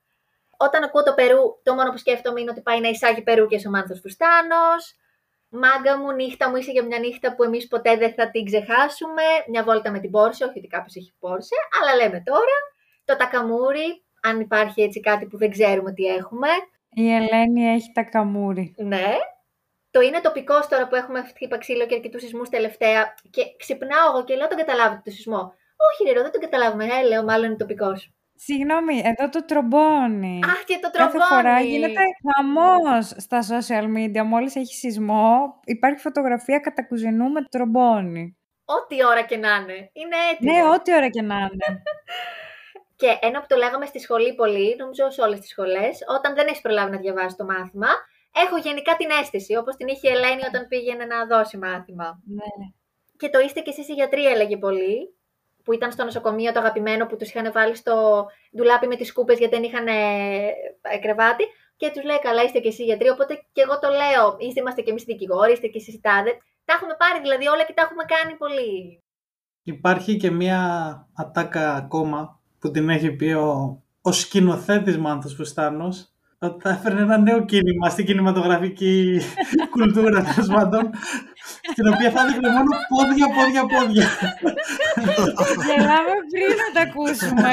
Όταν 0.57 0.83
ακούω 0.83 1.03
το 1.03 1.13
Περού, 1.13 1.61
το 1.63 1.73
μόνο 1.73 1.91
που 1.91 1.97
σκέφτομαι 1.97 2.41
είναι 2.41 2.51
ότι 2.51 2.61
πάει 2.61 2.79
να 2.79 2.87
εισάγει 2.87 3.21
Περούκες 3.21 3.65
ο 3.65 3.69
Μάνθος 3.69 3.99
Φουστάνος. 3.99 4.95
Μάγκα 5.49 5.97
μου, 5.97 6.11
νύχτα 6.11 6.49
μου, 6.49 6.55
είσαι 6.55 6.71
για 6.71 6.83
μια 6.85 6.99
νύχτα 6.99 7.35
που 7.35 7.43
εμείς 7.43 7.67
ποτέ 7.67 7.95
δεν 7.97 8.13
θα 8.13 8.29
την 8.29 8.45
ξεχάσουμε. 8.45 9.23
Μια 9.47 9.63
βόλτα 9.63 9.91
με 9.91 9.99
την 9.99 10.11
Πόρσε, 10.11 10.43
όχι 10.43 10.57
ότι 10.57 10.67
κάποιος 10.67 10.95
έχει 10.95 11.13
Πόρσε, 11.19 11.55
αλλά 11.81 11.95
λέμε 11.95 12.23
τώρα. 12.25 12.57
Το 13.05 13.15
Τακαμούρι, 13.15 14.03
αν 14.21 14.39
υπάρχει 14.39 14.81
έτσι 14.81 14.99
κάτι 14.99 15.25
που 15.25 15.37
δεν 15.37 15.51
ξέρουμε 15.51 15.93
τι 15.93 16.05
έχουμε. 16.05 16.47
Η 16.89 17.13
Ελένη 17.13 17.73
έχει 17.73 17.91
τα 17.93 18.03
καμούρι. 18.03 18.75
Ναι. 18.77 19.13
Το 19.93 19.99
είναι 20.01 20.19
τοπικός 20.21 20.67
τώρα 20.67 20.87
που 20.87 20.95
έχουμε 20.95 21.23
χτύπα 21.23 21.57
ξύλο 21.57 21.85
και 21.85 21.95
αρκετούς 21.95 22.21
σεισμούς 22.21 22.49
τελευταία. 22.49 23.13
Και 23.29 23.43
ξυπνάω 23.57 24.09
εγώ 24.09 24.23
και 24.23 24.35
λέω 24.35 24.47
τον 24.47 24.57
καταλάβετε 24.57 25.01
το 25.05 25.11
σεισμό. 25.11 25.53
Όχι, 25.87 26.13
ρε, 26.13 26.21
δεν 26.21 26.31
τον 26.31 26.41
καταλάβουμε. 26.41 26.85
Ε, 26.85 27.07
λέω, 27.07 27.23
μάλλον 27.23 27.45
είναι 27.45 27.55
τοπικός. 27.55 28.11
Συγγνώμη, 28.35 29.01
εδώ 29.05 29.29
το 29.29 29.45
τρομπόνι. 29.45 30.39
Αχ, 30.45 30.63
και 30.63 30.79
το 30.81 30.89
Κάθε 30.91 31.17
τρομπόνι. 31.17 31.23
φορά 31.29 31.59
γίνεται 31.61 32.01
χαμός 32.23 33.13
στα 33.17 33.39
social 33.51 33.85
media. 33.97 34.23
Μόλις 34.25 34.55
έχει 34.55 34.73
σεισμό, 34.75 35.59
υπάρχει 35.63 35.99
φωτογραφία 35.99 36.59
κατά 36.59 36.83
κουζινού 36.85 37.29
με 37.31 37.41
τρομπόνι. 37.49 38.37
Ό,τι 38.65 39.05
ώρα 39.05 39.21
και 39.21 39.37
να 39.37 39.55
είναι. 39.55 39.89
Είναι 39.93 40.15
έτοιμο. 40.31 40.53
Ναι, 40.53 40.63
ό,τι 40.63 40.95
ώρα 40.95 41.09
και 41.09 41.21
να 41.21 41.35
είναι. 41.35 41.81
Και 42.99 43.17
ένα 43.21 43.39
που 43.39 43.45
το 43.49 43.55
λέγαμε 43.55 43.85
στη 43.85 43.99
σχολή 43.99 44.33
πολύ, 44.35 44.75
νομίζω 44.79 45.09
σε 45.09 45.21
όλες 45.21 45.39
τις 45.39 45.49
σχολές, 45.49 46.03
όταν 46.17 46.35
δεν 46.35 46.47
έχεις 46.47 46.61
προλάβει 46.61 46.91
να 46.91 46.97
διαβάσεις 46.97 47.35
το 47.35 47.45
μάθημα, 47.45 47.87
έχω 48.41 48.57
γενικά 48.57 48.95
την 48.95 49.09
αίσθηση, 49.19 49.55
όπως 49.55 49.75
την 49.75 49.87
είχε 49.87 50.09
η 50.09 50.11
Ελένη 50.11 50.43
όταν 50.49 50.67
πήγαινε 50.67 51.05
να 51.05 51.25
δώσει 51.25 51.57
μάθημα. 51.57 52.21
Ναι. 52.25 52.51
Και 53.17 53.29
το 53.29 53.39
είστε 53.39 53.59
κι 53.59 53.69
εσείς 53.69 53.87
οι 53.87 53.93
γιατροί, 53.93 54.25
έλεγε 54.25 54.57
πολύ, 54.57 55.15
που 55.63 55.73
ήταν 55.73 55.91
στο 55.91 56.03
νοσοκομείο 56.03 56.51
το 56.51 56.59
αγαπημένο 56.59 57.05
που 57.05 57.17
τους 57.17 57.29
είχαν 57.29 57.51
βάλει 57.51 57.75
στο 57.75 58.25
ντουλάπι 58.55 58.87
με 58.87 58.95
τις 58.95 59.13
κούπε 59.13 59.33
γιατί 59.33 59.55
δεν 59.55 59.63
είχαν 59.63 59.87
ε, 59.87 59.93
ε, 60.81 60.97
κρεβάτι. 61.01 61.43
Και 61.77 61.91
τους 61.93 62.03
λέει: 62.03 62.19
Καλά, 62.19 62.43
είστε 62.43 62.59
κι 62.59 62.67
εσείς 62.67 62.85
γιατροί. 62.85 63.09
Οπότε 63.09 63.33
και 63.51 63.61
εγώ 63.61 63.79
το 63.79 63.89
λέω: 63.89 64.35
Είστε, 64.39 64.59
είμαστε 64.59 64.81
κι 64.81 64.89
εμείς 64.89 65.03
δικηγόροι, 65.03 65.51
είστε 65.51 65.67
κι 65.67 65.77
εσείς 65.77 65.93
οι 65.93 66.01
τάδε. 66.01 66.31
Τα 66.65 66.73
έχουμε 66.73 66.95
πάρει 66.97 67.19
δηλαδή 67.21 67.47
όλα 67.47 67.63
και 67.63 67.73
τα 67.73 67.81
έχουμε 67.81 68.03
κάνει 68.13 68.33
πολύ. 68.37 68.99
Υπάρχει 69.63 70.17
και 70.17 70.31
μία 70.31 70.61
ατάκα 71.13 71.73
ακόμα 71.73 72.41
που 72.59 72.71
την 72.71 72.89
έχει 72.89 73.11
πει 73.11 73.31
ο, 73.31 73.81
ο 74.01 74.11
σκηνοθέτης 74.11 74.97
Μάνθος 74.97 75.33
Φουστάνος 75.33 75.97
ότι 75.97 76.12
θα 76.61 76.69
έφερνε 76.69 77.01
ένα 77.01 77.17
νέο 77.17 77.45
κίνημα 77.45 77.89
στην 77.89 78.05
κινηματογραφική 78.05 79.19
κουλτούρα 79.69 80.21
τέλος 80.23 80.47
πάντων 80.47 80.89
στην 81.71 81.87
οποία 81.87 82.11
θα 82.11 82.25
δείχνει 82.25 82.49
μόνο 82.49 82.71
πόδια, 82.93 83.27
πόδια, 83.37 83.61
πόδια. 83.65 84.07
Γελάμε 85.67 86.13
πριν 86.31 86.49
να 86.61 86.67
τα 86.73 86.81
ακούσουμε. 86.87 87.51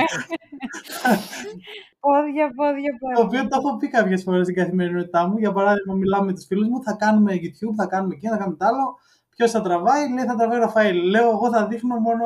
πόδια, 2.00 2.46
πόδια, 2.56 2.90
Το 2.92 2.98
πόδια. 3.00 3.24
οποίο 3.24 3.42
το 3.48 3.56
έχω 3.60 3.76
πει 3.76 3.88
κάποιες 3.88 4.22
φορές 4.22 4.42
στην 4.44 4.56
καθημερινότητά 4.56 5.26
μου. 5.28 5.38
Για 5.38 5.52
παράδειγμα, 5.52 5.94
μιλάμε 5.94 6.24
με 6.26 6.32
τους 6.32 6.44
φίλους 6.46 6.68
μου, 6.68 6.82
θα 6.82 6.92
κάνουμε 6.92 7.32
YouTube, 7.34 7.74
θα 7.76 7.86
κάνουμε 7.86 8.14
εκεί, 8.14 8.28
θα 8.28 8.36
κάνουμε 8.36 8.56
τ' 8.56 8.62
άλλο. 8.62 8.98
Ποιος 9.36 9.50
θα 9.50 9.60
τραβάει, 9.62 10.12
λέει 10.14 10.24
θα 10.24 10.34
τραβάει 10.36 10.58
ο 10.58 10.60
Ραφαήλ. 10.60 10.96
Λέω, 11.10 11.28
εγώ 11.30 11.50
θα 11.50 11.66
δείχνω 11.66 11.96
μόνο 11.96 12.24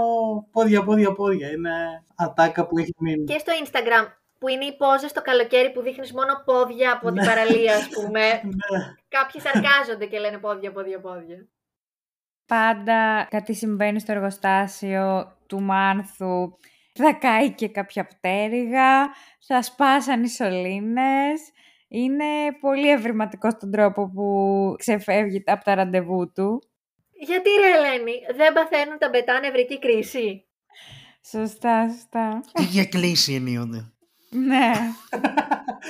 πόδια, 0.52 0.82
πόδια, 0.84 1.12
πόδια. 1.12 1.50
Είναι 1.50 1.70
ατάκα 2.14 2.66
που 2.66 2.78
έχει 2.78 2.94
μείνει. 2.98 3.24
Και 3.24 3.38
στο 3.38 3.52
Instagram 3.64 4.06
που 4.44 4.50
είναι 4.50 4.64
οι 4.64 4.76
πόζες 4.76 5.12
το 5.12 5.22
καλοκαίρι 5.22 5.72
που 5.72 5.82
δείχνεις 5.82 6.12
μόνο 6.12 6.42
πόδια 6.44 6.92
από 6.92 7.06
την 7.06 7.14
Ναι. 7.14 7.26
παραλία, 7.26 7.76
ας 7.76 7.88
πούμε. 7.88 8.20
Ναι. 8.70 8.94
Κάποιοι 9.08 9.40
σαρκάζονται 9.40 10.06
και 10.06 10.18
λένε 10.18 10.38
πόδια, 10.38 10.72
πόδια, 10.72 11.00
πόδια. 11.00 11.48
Πάντα 12.46 13.26
κάτι 13.30 13.54
συμβαίνει 13.54 14.00
στο 14.00 14.12
εργοστάσιο 14.12 15.36
του 15.46 15.60
Μάνθου. 15.60 16.58
Θα 16.92 17.12
κάει 17.12 17.50
και 17.52 17.68
κάποια 17.68 18.06
πτέρυγα, 18.06 19.08
θα 19.46 19.62
σπάσαν 19.62 20.22
οι 20.22 20.28
σωλήνες. 20.28 21.40
Είναι 21.88 22.24
πολύ 22.60 22.90
ευρηματικό 22.90 23.50
στον 23.50 23.70
τρόπο 23.70 24.10
που 24.10 24.28
ξεφεύγει 24.78 25.42
από 25.46 25.64
τα 25.64 25.74
ραντεβού 25.74 26.32
του. 26.32 26.62
Γιατί 27.10 27.50
ρε 27.60 27.70
Ελένη, 27.76 28.12
δεν 28.36 28.52
παθαίνουν 28.52 28.98
τα 28.98 29.08
μπετά 29.08 29.40
νευρική 29.40 29.78
κρίση; 29.78 30.44
Σωστά, 31.30 31.88
σωστά. 31.90 32.40
Είχε 32.54 32.84
κλείσει 32.84 33.34
ενίοτε. 33.34 33.93
Ναι. 34.34 34.72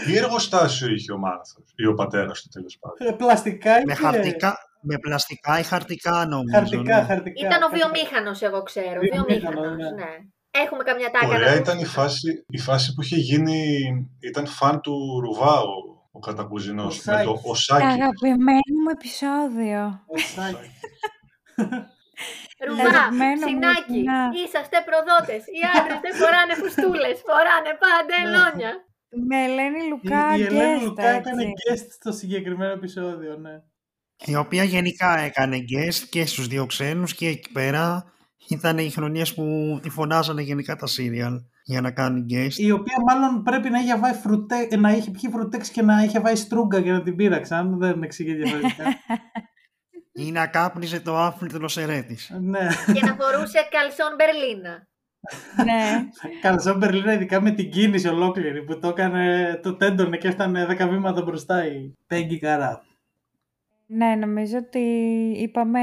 Τι 0.04 0.16
εργοστάσιο 0.16 0.88
είχε 0.88 1.12
ο 1.12 1.18
Μάνθος 1.18 1.72
ή 1.76 1.87
ο 1.87 1.94
πατέρας 1.94 2.42
του 2.42 2.48
τέλος 2.48 2.78
πάντων. 2.80 3.09
Ε, 3.09 3.16
Πλαστικά 3.16 3.72
Με, 3.74 3.83
και 3.83 3.94
χαρτικά, 3.94 4.57
με 4.80 4.98
πλαστικά 4.98 5.59
ή 5.59 5.62
χαρτικά 5.62 6.26
νομίζω. 6.26 6.59
χαρτικά, 6.59 6.83
ναι. 6.98 7.04
χαρτικά. 7.07 7.46
Ήταν 7.46 7.62
ο 7.62 7.66
χαρτικά. 7.68 7.88
βιομήχανος, 7.88 8.42
εγώ 8.42 8.62
ξέρω. 8.62 9.00
Βιομήχανος, 9.00 9.26
Βιομήχανος, 9.26 9.76
ναι. 9.76 9.90
ναι. 9.90 10.11
Έχουμε 10.50 10.83
καμιά 10.83 11.11
τάκα 11.11 11.26
Ωραία 11.26 11.50
να 11.50 11.54
ήταν 11.54 11.78
η 11.78 11.85
φάση, 11.85 12.44
η 12.48 12.59
φάση 12.59 12.94
που 12.94 13.02
είχε 13.02 13.16
γίνει, 13.16 13.80
ήταν 14.20 14.46
φαν 14.46 14.80
του 14.80 15.20
Ρουβά 15.20 15.61
ο, 15.61 15.72
ο 16.12 16.18
κατακουζινός, 16.18 17.07
Ο 17.07 17.11
με 17.11 17.22
το 17.24 17.28
Σάκης. 17.28 17.50
ο 17.50 17.54
Σάκης. 17.54 17.85
Αγαπημένο 17.85 18.61
μου 18.85 18.90
επεισόδιο. 18.92 20.00
Ο 22.14 22.24
Σάκης. 22.57 22.66
Ρουβά, 22.66 22.88
Αγαπημένο 22.88 23.40
μου 23.40 23.48
Συνάκι, 23.48 23.92
κοινά. 23.92 24.20
είσαστε 24.42 24.77
προδότες. 24.88 25.42
Οι 25.57 25.61
άντρες 25.77 25.98
δεν 26.05 26.14
φοράνε 26.20 26.55
φουστούλες, 26.61 27.16
φοράνε 27.29 27.72
παντελόνια. 27.83 28.72
Με 29.29 29.38
Ελένη 29.46 29.81
Η, 29.85 29.88
Λουκά 29.90 30.22
η 30.38 30.42
Ελένη 30.42 30.79
guest, 30.81 30.85
Λουκά 30.87 31.09
έκανε 31.18 31.42
έτσι. 31.42 31.55
guest 31.64 31.87
στο 31.98 32.11
συγκεκριμένο 32.20 32.72
επεισόδιο, 32.72 33.33
ναι. 33.44 33.55
Η 34.33 34.35
οποία 34.37 34.64
γενικά 34.64 35.18
έκανε 35.18 35.57
guest 35.72 36.00
και 36.11 36.27
στους 36.27 36.46
δύο 36.46 36.66
ξένους 36.66 37.14
και 37.14 37.27
εκεί 37.29 37.53
πέρα 37.53 38.12
ήταν 38.48 38.79
οι 38.79 38.90
χρονιές 38.90 39.35
που 39.35 39.44
τη 39.83 39.90
φωνάζανε 39.90 40.42
γενικά 40.42 40.77
τα 40.77 40.87
serial 40.96 41.35
για 41.64 41.81
να 41.81 41.90
κάνει 41.90 42.27
guest. 42.31 42.55
Η 42.57 42.70
οποία 42.70 42.96
μάλλον 43.07 43.42
πρέπει 43.42 43.70
να 43.70 43.79
είχε, 43.79 43.96
βάει 43.98 44.12
φρουτέ, 44.12 44.68
να 44.77 44.90
είχε 44.90 45.11
πιει 45.11 45.31
φρουτέξ 45.33 45.70
και 45.70 45.83
να 45.83 46.03
είχε 46.03 46.20
βάει 46.20 46.37
στρούγκα 46.37 46.81
και 46.81 46.90
να 46.90 47.03
την 47.03 47.16
πήραξαν. 47.16 47.79
Δεν 47.79 48.03
εξηγεί 48.03 48.35
διαφορετικά. 48.35 48.85
Ή 50.16 50.31
να 50.33 50.46
κάπνιζε 50.46 51.00
το 51.00 51.16
άφλητο 51.16 51.68
σερέτης. 51.68 52.31
ναι. 52.40 52.66
Και 52.94 53.07
να 53.07 53.16
φορούσε 53.20 53.68
καλσόν 53.70 54.14
Μπερλίνα. 54.16 54.87
ναι. 55.64 56.09
Καλά, 56.42 56.59
σαν 56.59 56.77
Μπερλίνα, 56.79 57.12
ειδικά 57.12 57.40
με 57.40 57.50
την 57.50 57.70
κίνηση 57.70 58.09
ολόκληρη 58.09 58.62
που 58.64 58.79
το 58.79 58.88
έκανε, 58.88 59.55
το 59.62 59.74
τέντωνε 59.74 60.16
και 60.16 60.29
έφτανε 60.29 60.66
10 60.70 60.88
βήματα 60.88 61.22
μπροστά 61.22 61.66
η 61.66 61.94
Πέγγι 62.07 62.38
Καρά. 62.38 62.83
ναι, 63.87 64.14
νομίζω 64.14 64.57
ότι 64.59 64.81
είπαμε 65.37 65.81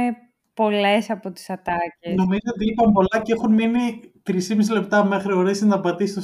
πολλές 0.53 1.09
από 1.09 1.31
τις 1.31 1.49
ατάκες. 1.49 2.15
Νομίζω 2.15 2.49
ότι 2.55 2.65
είπαν 2.69 2.91
πολλά 2.91 3.21
και 3.23 3.33
έχουν 3.33 3.53
μείνει 3.53 4.11
3,5 4.29 4.71
λεπτά 4.71 5.03
μέχρι 5.05 5.33
ο 5.33 5.41
Ρέση 5.41 5.65
να 5.65 5.79
πατήσει 5.79 6.13
το 6.13 6.21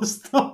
στο. 0.00 0.53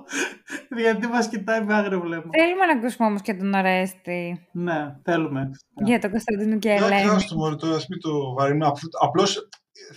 Το 0.69 0.75
στο 0.75 0.79
γιατί 0.79 1.07
μας 1.07 1.27
κοιτάει 1.29 1.63
με 1.63 1.73
άγριο 1.73 1.99
βλέμμα. 2.01 2.29
Θέλουμε 2.37 2.65
να 2.65 2.71
ακούσουμε 2.79 3.07
όμως 3.07 3.21
και 3.21 3.33
τον 3.33 3.53
Ορέστη 3.53 4.47
ναι, 4.51 4.95
θέλουμε. 5.03 5.49
για 5.85 5.99
τον 5.99 6.09
Κωνσταντίνο 6.11 6.57
και 6.57 6.69
Εντάξει, 6.69 6.93
Ελένη. 6.93 7.09
άστο 7.15 7.35
μωρέ, 7.35 7.55
τώρα 7.55 7.75
ας 7.75 7.87
μην 7.87 7.99
το 7.99 8.33
βαρύνουμε. 8.33 8.65
Απλ- 8.65 8.95
Απλώς 9.01 9.47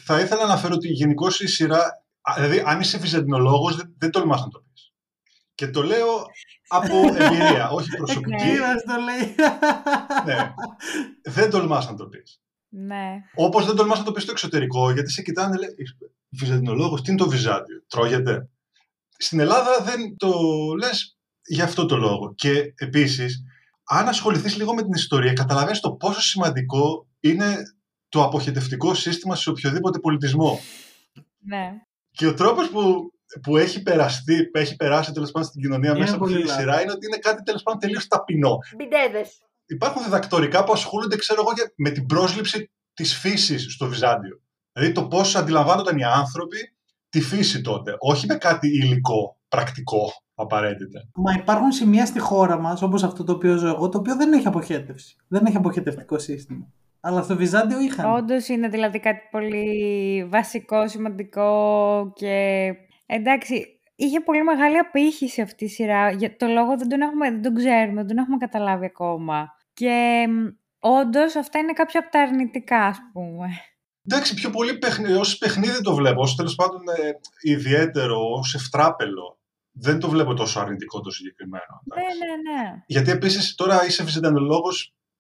θα 0.05 0.21
ήθελα 0.21 0.41
να 0.41 0.47
αναφέρω 0.53 0.75
ότι 0.75 0.89
γενικώς 0.89 1.41
η 1.41 1.47
σειρά, 1.47 1.81
α, 2.21 2.35
δηλαδή 2.35 2.63
αν 2.67 2.81
είσαι 2.81 2.99
βυζαντινολόγος 2.99 3.77
δεν, 3.77 3.95
δεν 3.99 4.11
τολμάς 4.11 4.41
να 4.41 4.49
το 4.49 4.59
πεις. 4.73 4.93
Και 5.55 5.69
το 5.69 5.83
λέω 5.83 6.09
από 6.69 6.95
εμπειρία, 7.19 7.69
όχι 7.71 7.97
προσωπική. 7.97 8.37
Κύριος 8.37 8.83
το 8.87 8.95
λέει. 9.05 9.35
ναι, 10.27 10.53
δεν 11.23 11.51
τολμάς 11.51 11.87
να 11.91 11.95
το 11.97 12.07
πεις. 12.07 12.39
Ναι. 12.69 13.21
Όπως 13.35 13.67
δεν 13.67 13.77
τολμάς 13.77 13.99
να 13.99 14.05
το 14.05 14.13
πεις 14.13 14.23
στο 14.23 14.33
εξωτερικό, 14.33 14.91
γιατί 14.91 15.11
σε 15.11 15.23
κοιτάνε, 15.23 15.57
λέει, 15.57 15.75
Βυζαντινολόγο, 16.29 16.95
τι 17.01 17.11
είναι 17.11 17.21
το 17.21 17.29
Βυζάντιο, 17.29 17.83
τρώγεται. 17.89 18.49
Στην 19.19 19.41
Ελλάδα 19.41 19.83
δεν 19.83 20.17
το 20.17 20.33
λες 20.79 21.17
για 21.47 21.65
αυτό 21.65 21.87
το 21.87 21.97
λόγο. 21.97 22.35
Και 22.35 22.73
επίσης, 22.77 23.43
αν 23.85 24.09
ασχοληθείς 24.09 24.57
λίγο 24.57 24.75
με 24.75 24.83
την 24.83 24.93
ιστορία, 24.93 25.33
καταλαβαίνεις 25.33 25.81
το 25.81 25.93
πόσο 25.93 26.21
σημαντικό 26.21 27.07
είναι 27.21 27.57
το 28.09 28.23
αποχετευτικό 28.25 28.95
σύστημα 28.95 29.37
σε 29.37 29.51
οποιοδήποτε 29.51 29.99
πολιτισμό. 29.99 30.61
Ναι. 31.39 31.73
Και 32.11 32.27
ο 32.27 32.35
τρόπος 32.35 32.69
που, 32.71 33.13
που 33.43 33.57
έχει, 33.57 33.83
περαστεί, 33.83 34.45
που 34.51 34.59
έχει 34.59 34.77
περάσει 34.77 35.13
τέλος 35.13 35.31
πάντων 35.31 35.49
στην 35.49 35.61
κοινωνία 35.63 35.91
Είναι 35.91 35.99
μέσα 35.99 36.15
από 36.15 36.25
αυτή 36.25 36.35
πολύ 36.37 36.45
τη 36.47 36.51
λάθος. 36.51 36.65
σειρά 36.65 36.83
είναι 36.83 36.93
ότι 36.93 37.07
είναι 37.07 37.17
κάτι 37.17 37.43
τέλος 37.43 37.63
πάντων 37.63 37.81
τελείως 37.81 38.07
ταπεινό 38.07 38.59
Μπιντέδες. 38.77 39.39
υπάρχουν 39.67 40.03
διδακτορικά 40.05 40.65
που 40.65 40.73
ασχολούνται, 40.73 41.17
ξέρω 41.17 41.41
εγώ, 41.41 41.53
για- 41.55 41.73
με 41.77 41.91
την 41.91 42.07
πρόσληψη 42.07 42.71
της 42.95 43.15
φύσης 43.17 43.73
στο 43.73 43.87
Βυζάντιο. 43.89 44.43
Δηλαδή 44.73 44.93
το 44.95 45.07
πώς 45.09 45.37
αντιλαμβάνονταν 45.37 45.99
οι 45.99 46.05
άνθρωποι 46.05 46.74
τη 47.15 47.21
φύση 47.21 47.61
τότε. 47.61 47.95
Όχι 47.99 48.27
με 48.27 48.35
κάτι 48.35 48.69
υλικό, 48.69 49.37
πρακτικό, 49.49 50.13
απαραίτητα. 50.35 51.01
Μα 51.15 51.33
υπάρχουν 51.33 51.73
σημεία 51.73 52.07
στη 52.07 52.19
χώρα 52.19 52.61
μας, 52.61 52.83
όπως 52.83 53.03
αυτό 53.03 53.25
το 53.25 53.33
οποίο 53.33 53.57
ζω 53.57 53.69
εγώ, 53.69 53.89
το 53.89 53.99
οποίο 53.99 54.17
δεν 54.17 54.33
έχει 54.33 54.47
αποχέτευση. 54.47 55.17
Δεν 55.29 55.47
έχει 55.47 55.57
αποχετευτικό 55.57 56.19
σύστημα. 56.19 56.67
Αλλά 57.01 57.23
στο 57.23 57.37
Βυζάντιο 57.37 57.81
είχαν. 57.81 58.13
Όντως 58.13 58.49
είναι 58.49 58.69
δηλαδή 58.69 59.01
κάτι 59.01 59.21
πολύ 59.31 60.25
βασικό, 60.31 60.89
σημαντικό 60.89 62.13
και 62.15 62.67
εντάξει, 63.07 63.67
είχε 63.95 64.21
πολύ 64.21 64.43
μεγάλη 64.43 64.79
απήχηση 64.79 65.41
αυτή 65.41 65.65
η 65.65 65.69
σειρά. 65.69 66.11
Για 66.11 66.37
το 66.37 66.47
λόγο 66.47 66.77
δεν 66.77 66.89
τον, 66.89 67.01
έχουμε, 67.01 67.31
δεν 67.31 67.43
τον 67.43 67.55
ξέρουμε, 67.55 67.95
δεν 67.95 68.07
τον 68.07 68.19
έχουμε 68.19 68.37
καταλάβει 68.37 68.85
ακόμα. 68.85 69.49
Και 69.75 70.27
όντως 70.79 71.37
αυτά 71.37 71.59
είναι 71.59 71.73
κάποια 71.73 72.01
από 72.01 72.11
τα 72.11 72.21
αρνητικά, 72.21 72.79
ας 72.79 72.99
πούμε. 73.13 73.47
Εντάξει, 74.09 74.35
πιο 74.35 74.51
πολύ 74.51 74.79
παιχνίδι, 74.79 75.13
ως 75.13 75.39
παιχνίδι 75.39 75.83
το 75.83 75.95
βλέπω, 75.95 76.23
ως 76.23 76.35
τέλος 76.37 76.55
πάντων 76.55 76.81
ε, 76.89 77.11
ιδιαίτερο, 77.41 78.33
ως 78.39 78.55
ευτράπελο. 78.55 79.39
δεν 79.73 79.99
το 79.99 80.09
βλέπω 80.09 80.35
τόσο 80.35 80.61
αρνητικό 80.61 81.01
το 81.01 81.11
συγκεκριμένο. 81.11 81.83
Ναι, 81.85 82.03
ναι, 82.03 82.63
ναι. 82.63 82.83
Γιατί 82.87 83.11
επίσης 83.11 83.55
τώρα 83.55 83.87
είσαι 83.87 84.05
βυζαντινολόγο, 84.05 84.69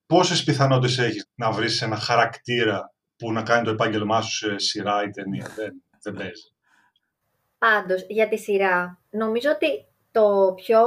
πόσες 0.06 0.44
πιθανότητες 0.44 0.98
έχεις 0.98 1.28
να 1.34 1.50
βρεις 1.50 1.82
ένα 1.82 1.96
χαρακτήρα 1.96 2.94
που 3.16 3.32
να 3.32 3.42
κάνει 3.42 3.64
το 3.64 3.70
επάγγελμά 3.70 4.20
σου 4.20 4.36
σε 4.36 4.58
σειρά 4.58 5.02
ή 5.02 5.10
ταινία; 5.10 5.46
δεν, 5.56 5.82
δεν 6.02 6.14
παίζει. 6.14 6.52
Πάντως, 7.58 8.04
για 8.08 8.28
τη 8.28 8.36
σειρά, 8.36 8.98
νομίζω 9.10 9.50
ότι 9.50 9.86
το 10.10 10.54
πιο 10.56 10.80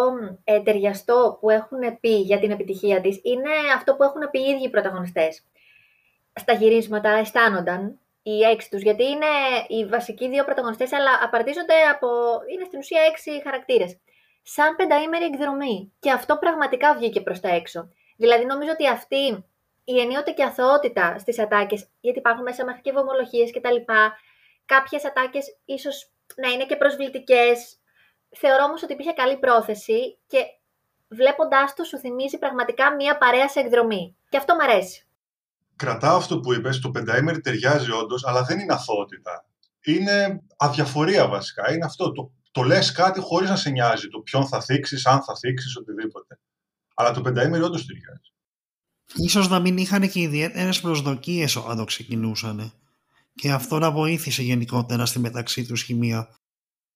ε, 0.43 0.61
ταιριαστό 0.61 1.37
που 1.41 1.49
έχουν 1.49 1.79
πει 1.99 2.19
για 2.19 2.39
την 2.39 2.51
επιτυχία 2.51 3.01
της 3.01 3.19
είναι 3.23 3.51
αυτό 3.75 3.95
που 3.95 4.03
έχουν 4.03 4.29
πει 4.31 4.39
οι 4.39 4.49
ίδιοι 4.49 4.63
οι 4.63 4.69
πρωταγωνιστές. 4.69 5.43
Στα 6.37 6.53
γυρίσματα 6.53 7.09
αισθάνονταν 7.09 7.99
οι 8.21 8.41
έξι 8.41 8.69
τους, 8.69 8.81
γιατί 8.81 9.03
είναι 9.03 9.25
οι 9.67 9.85
βασικοί 9.85 10.29
δύο 10.29 10.43
πρωταγωνιστές, 10.43 10.93
αλλά 10.93 11.11
απαρτίζονται 11.23 11.73
από, 11.91 12.07
είναι 12.53 12.63
στην 12.65 12.79
ουσία 12.79 13.01
έξι 13.01 13.41
χαρακτήρες. 13.43 13.97
Σαν 14.43 14.75
πενταήμερη 14.75 15.23
εκδρομή. 15.25 15.93
Και 15.99 16.11
αυτό 16.11 16.37
πραγματικά 16.37 16.95
βγήκε 16.95 17.21
προς 17.21 17.39
τα 17.39 17.49
έξω. 17.49 17.89
Δηλαδή 18.17 18.45
νομίζω 18.45 18.71
ότι 18.71 18.87
αυτή 18.87 19.45
η 19.83 19.99
ενίοτε 19.99 20.31
και 20.31 20.43
αθωότητα 20.43 21.17
στις 21.19 21.39
ατάκες, 21.39 21.87
γιατί 21.99 22.19
υπάρχουν 22.19 22.43
μέσα 22.43 22.65
μέχρι 22.65 22.81
και 22.81 22.91
βομολογίες 22.91 23.51
κτλ. 23.51 23.75
Κάποιες 24.65 25.05
ατάκες 25.05 25.57
ίσως 25.65 26.11
να 26.35 26.49
είναι 26.49 26.65
και 26.65 26.75
προσβλητικές. 26.75 27.79
Θεωρώ 28.35 28.63
όμως 28.63 28.83
ότι 28.83 28.93
υπήρχε 28.93 29.13
καλή 29.13 29.37
πρόθεση 29.37 30.17
και 30.27 30.37
βλέποντάς 31.07 31.73
το 31.73 31.83
σου 31.83 31.97
θυμίζει 31.97 32.37
πραγματικά 32.37 32.95
μια 32.95 33.17
παρέα 33.17 33.47
σε 33.47 33.59
εκδρομή. 33.59 34.17
Και 34.29 34.37
αυτό 34.37 34.55
μου 34.55 34.63
αρέσει. 34.63 35.06
Κρατάω 35.77 36.17
αυτό 36.17 36.39
που 36.39 36.53
είπες, 36.53 36.79
το 36.79 36.91
πενταήμερη 36.91 37.39
ταιριάζει 37.39 37.91
όντως, 37.91 38.25
αλλά 38.25 38.43
δεν 38.43 38.59
είναι 38.59 38.73
αθωότητα. 38.73 39.45
Είναι 39.85 40.41
αδιαφορία 40.57 41.27
βασικά. 41.27 41.73
Είναι 41.73 41.85
αυτό. 41.85 42.11
Το, 42.11 42.31
το 42.51 42.61
λες 42.61 42.91
κάτι 42.91 43.19
χωρίς 43.19 43.49
να 43.49 43.55
σε 43.55 43.69
νοιάζει 43.69 44.07
το 44.07 44.19
ποιον 44.19 44.47
θα 44.47 44.61
θίξεις, 44.61 45.05
αν 45.05 45.23
θα 45.23 45.35
θίξεις, 45.35 45.75
οτιδήποτε. 45.77 46.39
Αλλά 46.93 47.11
το 47.11 47.21
πενταήμερη 47.21 47.63
όντως 47.63 47.85
ταιριάζει. 47.85 48.31
Ίσως 49.15 49.49
να 49.49 49.59
μην 49.59 49.77
είχαν 49.77 50.09
και 50.09 50.19
ιδιαίτερες 50.19 50.81
προσδοκίες 50.81 51.55
όταν 51.55 51.77
το 51.77 51.83
ξεκινούσαν. 51.83 52.71
Και 53.35 53.51
αυτό 53.51 53.79
να 53.79 53.91
βοήθησε 53.91 54.41
γενικότερα 54.41 55.05
στη 55.05 55.19
μεταξύ 55.19 55.65
τους 55.65 55.83
χημεία. 55.83 56.29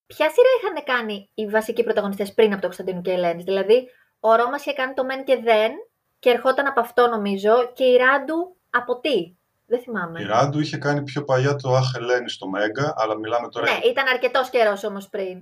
Ποια 0.06 0.30
σειρά 0.30 0.48
είχαν 0.60 0.84
κάνει 0.84 1.30
οι 1.34 1.46
βασικοί 1.46 1.82
πρωταγωνιστές 1.82 2.34
πριν 2.34 2.52
από 2.52 2.60
το 2.60 2.66
Κωνσταντίνο 2.66 3.00
και 3.00 3.10
Ελένης; 3.10 3.44
Δηλαδή, 3.44 3.88
ο 4.20 4.34
Ρώμας 4.34 4.60
είχε 4.60 4.72
κάνει 4.72 4.94
το 4.94 5.04
μεν 5.04 5.24
και 5.24 5.36
δεν 5.36 5.72
και 6.18 6.30
ερχόταν 6.30 6.66
από 6.66 6.80
αυτό 6.80 7.08
νομίζω 7.08 7.72
και 7.74 7.84
η 7.84 7.96
Ράντου 7.96 8.56
από 8.72 9.00
τι; 9.00 9.34
Δεν 9.66 9.80
θυμάμαι. 9.80 10.20
Η 10.20 10.24
Ράντου 10.24 10.60
είχε 10.60 10.76
κάνει 10.76 11.02
πιο 11.02 11.24
παλιά 11.24 11.56
το 11.56 11.74
Αχ 11.76 11.94
Ελένη 11.94 12.28
στο 12.30 12.48
Μέγκα, 12.48 12.94
αλλά 12.96 13.18
μιλάμε 13.18 13.48
τώρα. 13.48 13.66
Ναι, 13.72 13.78
ήταν 13.90 14.06
αρκετός 14.08 14.50
καιρός 14.50 14.84
όμως 14.84 15.08
πριν. 15.08 15.38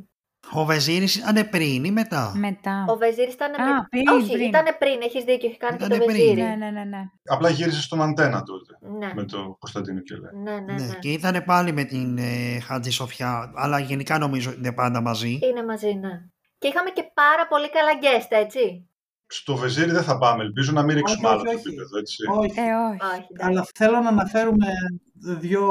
Ο 0.52 0.64
Βεζίρη 0.64 1.04
ήταν 1.04 1.48
πριν 1.50 1.84
ή 1.84 1.90
μετά; 1.90 2.32
Μετά. 2.36 2.84
Ο 2.88 2.96
Βεζίρη 2.96 3.30
ήταν 3.30 3.52
Α, 3.52 3.54
πριν. 3.56 4.04
πριν, 4.04 4.08
Όχι, 4.08 4.32
πριν. 4.32 4.48
ήταν 4.48 4.64
πριν. 4.78 5.00
Έχεις 5.02 5.24
δίκιο, 5.24 5.48
έχει 5.48 5.58
κάνει 5.58 5.74
Ήτανε 5.76 5.94
και 5.94 6.00
το 6.00 6.04
πριν. 6.06 6.16
Βεζίρη. 6.18 6.40
Ναι, 6.42 6.54
ναι, 6.56 6.70
ναι, 6.70 6.84
ναι. 6.84 7.02
Απλά 7.24 7.50
γύρισε 7.50 7.80
στον 7.80 8.02
Αντένα 8.02 8.42
τότε. 8.42 8.78
Ναι. 8.98 9.12
Με 9.14 9.24
το 9.24 9.56
Κωνσταντίνο 9.58 10.00
και 10.00 10.14
Ελένη. 10.14 10.42
Ναι, 10.42 10.72
ναι, 10.72 10.72
Ναι, 10.80 10.86
ναι. 10.86 10.94
και 10.94 11.12
ήταν 11.12 11.44
πάλι 11.44 11.72
με 11.72 11.84
την 11.84 12.18
ε, 12.18 12.60
Χατζη 12.60 12.90
Σοφιά, 12.90 13.52
αλλά 13.54 13.78
γενικά 13.78 14.18
νομίζω 14.18 14.52
είναι 14.52 14.72
πάντα 14.72 15.00
μαζί. 15.00 15.38
Είναι 15.42 15.64
μαζί, 15.64 15.92
ναι. 15.94 16.22
Και 16.58 16.68
είχαμε 16.68 16.90
και 16.90 17.10
πάρα 17.14 17.46
πολύ 17.48 17.70
καλά 17.70 17.90
guest, 18.02 18.26
έτσι. 18.28 18.89
Στο 19.32 19.56
Βεζίρι 19.56 19.90
δεν 19.90 20.02
θα 20.02 20.18
πάμε. 20.18 20.42
Ελπίζω 20.42 20.72
να 20.72 20.82
μην 20.82 20.96
ρίξουμε 20.96 21.28
Όχι, 21.28 21.36
άλλο 21.36 21.40
όχι, 21.40 21.52
το 21.52 21.58
όχι. 21.58 21.68
επίπεδο. 21.68 21.98
Έτσι. 21.98 22.16
Όχι. 22.28 22.60
Ε, 22.60 22.62
όχι. 22.62 23.14
Όχι, 23.14 23.26
εντάξει. 23.30 23.34
Αλλά 23.38 23.66
θέλω 23.74 24.00
να 24.00 24.08
αναφέρουμε 24.08 24.66
δύο 25.14 25.66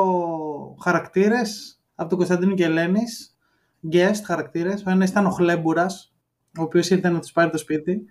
χαρακτήρες 0.83 1.79
από 1.95 2.09
τον 2.09 2.17
Κωνσταντίνο 2.17 2.53
και 2.53 2.63
Ελένης. 2.63 3.37
Guest 3.91 4.21
χαρακτήρες. 4.25 4.83
Ο 4.87 4.89
ένας 4.89 5.09
ήταν 5.09 5.25
ο 5.25 5.29
Χλέμπουρας, 5.29 6.13
ο 6.59 6.61
οποίος 6.61 6.89
ήρθε 6.89 7.09
να 7.09 7.19
τους 7.19 7.31
πάρει 7.31 7.49
το 7.49 7.57
σπίτι. 7.57 8.05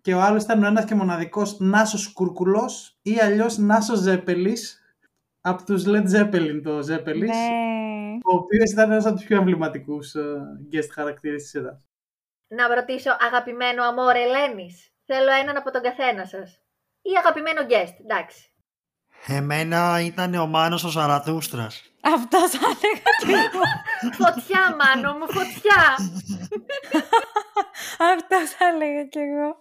Και 0.00 0.14
ο 0.14 0.20
άλλος 0.20 0.42
ήταν 0.42 0.62
ο 0.62 0.66
ένας 0.66 0.84
και 0.84 0.94
μοναδικός 0.94 1.58
Νάσος 1.58 2.12
Κουρκουλός 2.12 2.98
ή 3.02 3.18
αλλιώς 3.22 3.58
Νάσος 3.58 3.98
Ζέπελης 3.98 4.82
από 5.40 5.64
τους 5.64 5.84
Led 5.86 6.06
Zeppelin 6.14 6.60
το 6.62 6.78
Zeppelin. 6.78 7.26
Ναι. 7.26 8.18
Ο 8.24 8.34
οποίος 8.34 8.70
ήταν 8.70 8.90
ένας 8.90 9.06
από 9.06 9.16
τους 9.16 9.24
πιο 9.24 9.36
εμβληματικούς 9.36 10.14
ε, 10.14 10.22
guest 10.72 10.88
χαρακτήρες 10.92 11.42
της 11.42 11.50
σειράς. 11.50 11.88
Να 12.48 12.74
ρωτήσω, 12.74 13.10
αγαπημένο 13.28 13.82
αμόρ 13.82 14.14
Ελένης; 14.16 14.93
Θέλω 15.06 15.30
έναν 15.42 15.56
από 15.56 15.70
τον 15.70 15.82
καθένα 15.82 16.24
σας. 16.24 16.58
Ή 17.02 17.10
αγαπημένο 17.18 17.60
guest, 17.60 17.96
εντάξει. 18.00 18.48
Εμένα 19.26 20.00
ήταν 20.00 20.34
ο 20.34 20.46
Μάνος 20.46 20.84
ο 20.84 20.90
Σαρατούστρας. 20.90 21.82
Αυτό 22.00 22.48
θα 22.48 22.58
έλεγα 22.66 23.10
και 23.20 23.32
εγώ. 23.46 23.62
Φωτιά, 24.20 24.76
μάνο 24.78 25.18
μου, 25.18 25.26
φωτιά. 25.26 25.82
Αυτό 28.14 28.36
θα 28.46 28.66
έλεγα 28.74 29.04
και 29.04 29.18
εγώ. 29.18 29.56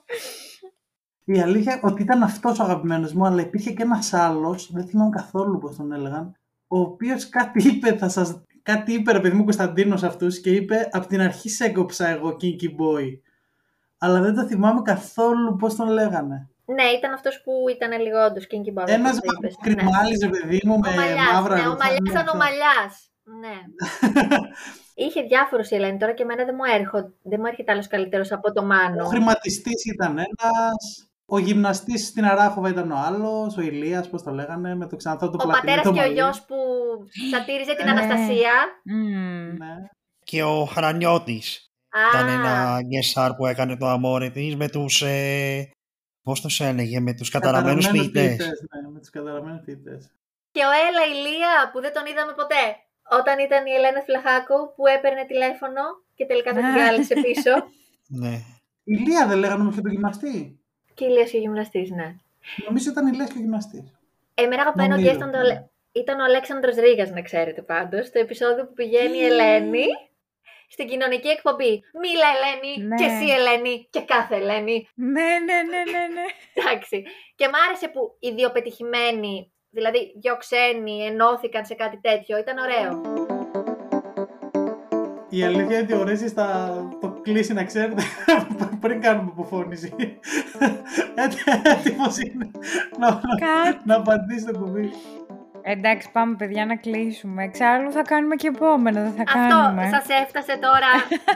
Η 1.26 1.42
αλήθεια 1.42 1.80
ότι 1.84 2.02
ήταν 2.02 2.24
αυτός 2.24 2.60
ο 2.60 2.64
αγαπημένος 2.64 3.14
μου, 3.14 3.26
αλλά 3.26 3.42
υπήρχε 3.42 3.72
και 3.72 3.84
ένας 3.84 4.14
άλλος, 4.14 4.72
δεν 4.72 4.88
θυμάμαι 4.88 5.10
καθόλου 5.10 5.60
πώς 5.60 5.76
τον 5.76 5.92
έλεγαν, 5.92 6.36
ο 6.68 6.80
οποίος 6.80 7.30
κάτι 7.30 7.68
είπε, 7.68 7.98
θα 7.98 8.10
σας... 8.10 8.44
κάτι 8.62 8.94
είπε 8.94 9.12
ρε 9.12 9.20
παιδί 9.20 9.36
μου 9.36 9.44
Κωνσταντίνος 9.44 10.04
αυτούς 10.04 10.40
και 10.40 10.50
είπε 10.50 10.90
από 10.92 11.08
την 11.08 11.22
αρχή 11.22 11.50
σε 11.50 11.66
έκοψα 11.66 12.08
εγώ 12.08 12.38
Kinky 12.42 12.68
Boy. 12.68 13.20
Αλλά 14.06 14.20
δεν 14.22 14.34
το 14.36 14.46
θυμάμαι 14.46 14.82
καθόλου 14.82 15.56
πώς 15.56 15.76
τον 15.76 15.88
λέγανε. 15.90 16.48
ναι, 16.66 16.84
ήταν 16.98 17.14
αυτός 17.14 17.42
που 17.44 17.52
ήταν 17.76 18.02
λίγο 18.02 18.20
όντως 18.26 18.46
Kinky 18.52 18.80
Bob. 18.80 18.88
Ένας 18.88 19.18
όπως 19.18 19.34
είπες. 19.38 19.56
κρυμάλης 19.62 20.20
ρε 20.24 20.30
παιδί 20.30 20.62
μου 20.66 20.78
με 20.80 20.90
Ο 20.90 20.94
Μαλλιάς, 20.96 21.32
μαύρα 21.34 21.56
ναι, 21.56 21.62
ο 21.62 21.64
ρούχα, 21.72 21.78
Μαλλιάς 21.84 22.00
ναι, 22.04 22.10
ήταν 22.12 22.28
ο 22.28 22.32
αυτό. 22.32 22.38
Μαλλιάς. 22.38 22.94
Ναι. 23.44 23.56
Είχε 25.04 25.22
διάφορους 25.22 25.70
η 25.70 25.76
Ελένη 25.76 25.98
τώρα 25.98 26.14
και 26.14 26.24
εμένα 26.24 26.46
δεν 26.46 26.56
μου 26.58 26.64
έρχονται. 26.80 27.14
Δεν 27.22 27.40
μου 27.42 27.46
έρχεται 27.46 27.72
άλλος 27.72 27.88
καλύτερος 27.88 28.32
από 28.32 28.52
το 28.54 28.62
Ο 28.62 28.66
Μάνο. 28.66 29.06
χρηματιστής 29.06 29.86
ήταν 29.86 30.12
ένας, 30.18 31.08
ο 31.26 31.38
γυμναστής 31.40 32.08
στην 32.08 32.26
Αράχοβα 32.26 32.70
ήταν 32.70 32.92
ο 32.92 32.98
άλλος, 33.08 33.58
ο 33.58 33.62
Ηλίας, 33.62 34.10
πώς 34.10 34.24
το 34.24 34.32
λέγανε, 34.32 34.76
με 34.76 34.88
το 34.88 34.96
ξανθό 34.96 35.30
του 35.30 35.38
Ο 35.42 35.44
πλατινί, 35.48 35.60
πατέρας 35.60 35.84
το 35.84 35.92
και 35.92 36.00
ο 36.00 36.02
μαλλί. 36.02 36.14
γιος 36.14 36.42
που 36.42 36.56
σατήριζε 37.32 37.74
την 37.76 37.86
Ναι. 37.86 37.92
Αναστασία. 37.92 38.52
Μμμ. 38.84 39.58
Ναι. 39.58 39.76
Και 40.24 40.44
ο 40.44 40.66
Χρανιώτης 40.66 41.58
Α, 41.58 41.63
ήταν 42.10 42.28
ένα 42.28 42.78
guest 42.90 43.14
star 43.14 43.32
που 43.38 43.46
έκανε 43.46 43.78
το 43.78 43.88
αμόρε 43.88 44.30
της 44.30 44.56
με 44.56 44.70
τους... 44.70 45.02
Ε, 45.02 45.70
πώς 46.24 46.42
τους 46.42 46.60
έλεγε, 46.60 47.00
με 47.00 47.14
τους 47.14 47.30
καταραμένους 47.30 47.90
ποιητές. 47.90 48.38
Ναι, 48.38 48.90
με 48.94 49.00
τους 49.00 49.10
καταραμένους 49.10 49.62
ποιητές. 49.66 50.12
και 50.52 50.62
ο 50.70 50.72
Έλα 50.88 51.04
Ηλία 51.16 51.70
που 51.72 51.82
δεν 51.82 51.94
τον 51.94 52.06
είδαμε 52.06 52.34
ποτέ. 52.34 52.64
Όταν 53.20 53.40
ήταν 53.40 53.66
η 53.66 53.72
Ελένα 53.78 54.02
Φλαχάκου 54.08 54.74
που 54.76 54.84
έπαιρνε 54.96 55.24
τηλέφωνο 55.32 55.82
και 56.16 56.26
τελικά 56.26 56.54
δεν 56.54 56.64
τη 56.66 56.72
διάλυσε 56.72 57.14
πίσω. 57.26 57.54
Ναι. 58.22 58.34
Ηλία 58.84 59.28
δεν 59.28 59.38
λέγανε 59.38 59.62
όμως 59.62 59.76
και 59.76 59.82
τον 59.82 59.92
γυμναστή. 59.92 60.60
και 60.94 61.04
η 61.06 61.08
Ηλίας 61.12 61.30
και 61.30 61.38
ο 61.38 61.40
γυμναστής, 61.40 61.90
ναι. 61.90 62.16
Νομίζω 62.68 62.90
ήταν 62.92 63.08
Ηλίας 63.08 63.30
και 63.32 63.38
ο 63.38 63.42
γυμναστής. 63.42 63.84
Εμένα 64.34 64.62
αγαπημένο 64.62 64.96
Νομίζω, 64.96 65.12
guest 65.12 65.16
ήταν, 65.16 65.32
το, 65.32 65.38
ναι. 65.38 65.44
Αλε- 65.44 65.64
ήταν 65.92 66.20
ο 66.20 66.24
Αλέξανδρος 66.24 66.76
Ρήγας, 66.76 67.10
να 67.10 67.22
ξέρετε 67.22 67.62
πάντως, 67.62 68.10
το 68.12 68.20
επεισόδιο 68.20 68.66
που 68.68 68.74
πηγαίνει 68.74 69.18
η 69.18 69.24
Ελένη 69.26 69.86
στην 70.70 70.88
κοινωνική 70.88 71.28
εκπομπή. 71.28 71.72
Μίλα 72.02 72.28
Ελένη, 72.36 72.88
Ναι. 72.88 72.96
και 72.96 73.04
εσύ 73.04 73.26
Ελένη, 73.38 73.88
και 73.90 74.02
κάθε 74.02 74.36
Ελένη. 74.36 74.88
Ναι, 74.96 75.22
ναι, 75.48 75.58
ναι, 75.72 75.82
ναι, 75.92 76.04
ναι. 76.16 76.26
Εντάξει. 76.60 77.04
Και 77.36 77.48
μ' 77.48 77.58
άρεσε 77.68 77.88
που 77.88 78.02
οι 78.20 78.30
δύο 78.32 78.52
πετυχημένοι, 78.52 79.52
δηλαδή 79.70 80.00
δύο 80.22 80.38
ξένοι, 80.38 81.06
ενώθηκαν 81.06 81.66
σε 81.66 81.74
κάτι 81.74 82.00
τέτοιο. 82.02 82.38
Ήταν 82.38 82.58
ωραίο. 82.58 83.02
Η 85.30 85.44
αλήθεια 85.44 85.64
είναι 85.80 85.82
ότι 85.82 85.94
ο 85.94 86.04
Ρέζης 86.04 86.32
θα 86.32 86.74
το 87.02 87.20
κλείσει 87.22 87.54
να 87.54 87.64
ξέρετε 87.64 88.04
πριν 88.82 89.02
κάνουμε 89.02 89.30
αποφώνηση. 89.34 89.94
Έτοι- 91.24 91.44
Έτοιμος 91.64 92.18
είναι 92.18 92.52
να, 92.98 93.10
να, 93.10 93.20
Κάτι. 93.20 93.82
να 93.86 93.96
απαντήσει 93.96 94.46
το 94.46 94.60
κουμπί. 94.60 94.92
Εντάξει, 95.66 96.10
πάμε 96.12 96.36
παιδιά 96.36 96.66
να 96.66 96.76
κλείσουμε. 96.76 97.44
Εξάλλου 97.44 97.92
θα 97.92 98.02
κάνουμε 98.02 98.36
και 98.36 98.48
επόμενο, 98.48 99.02
δεν 99.02 99.12
θα 99.12 99.24
Αυτό 99.28 99.40
κάνουμε. 99.56 99.90
σας 99.92 100.06
έφτασε 100.24 100.58
τώρα. 100.62 100.92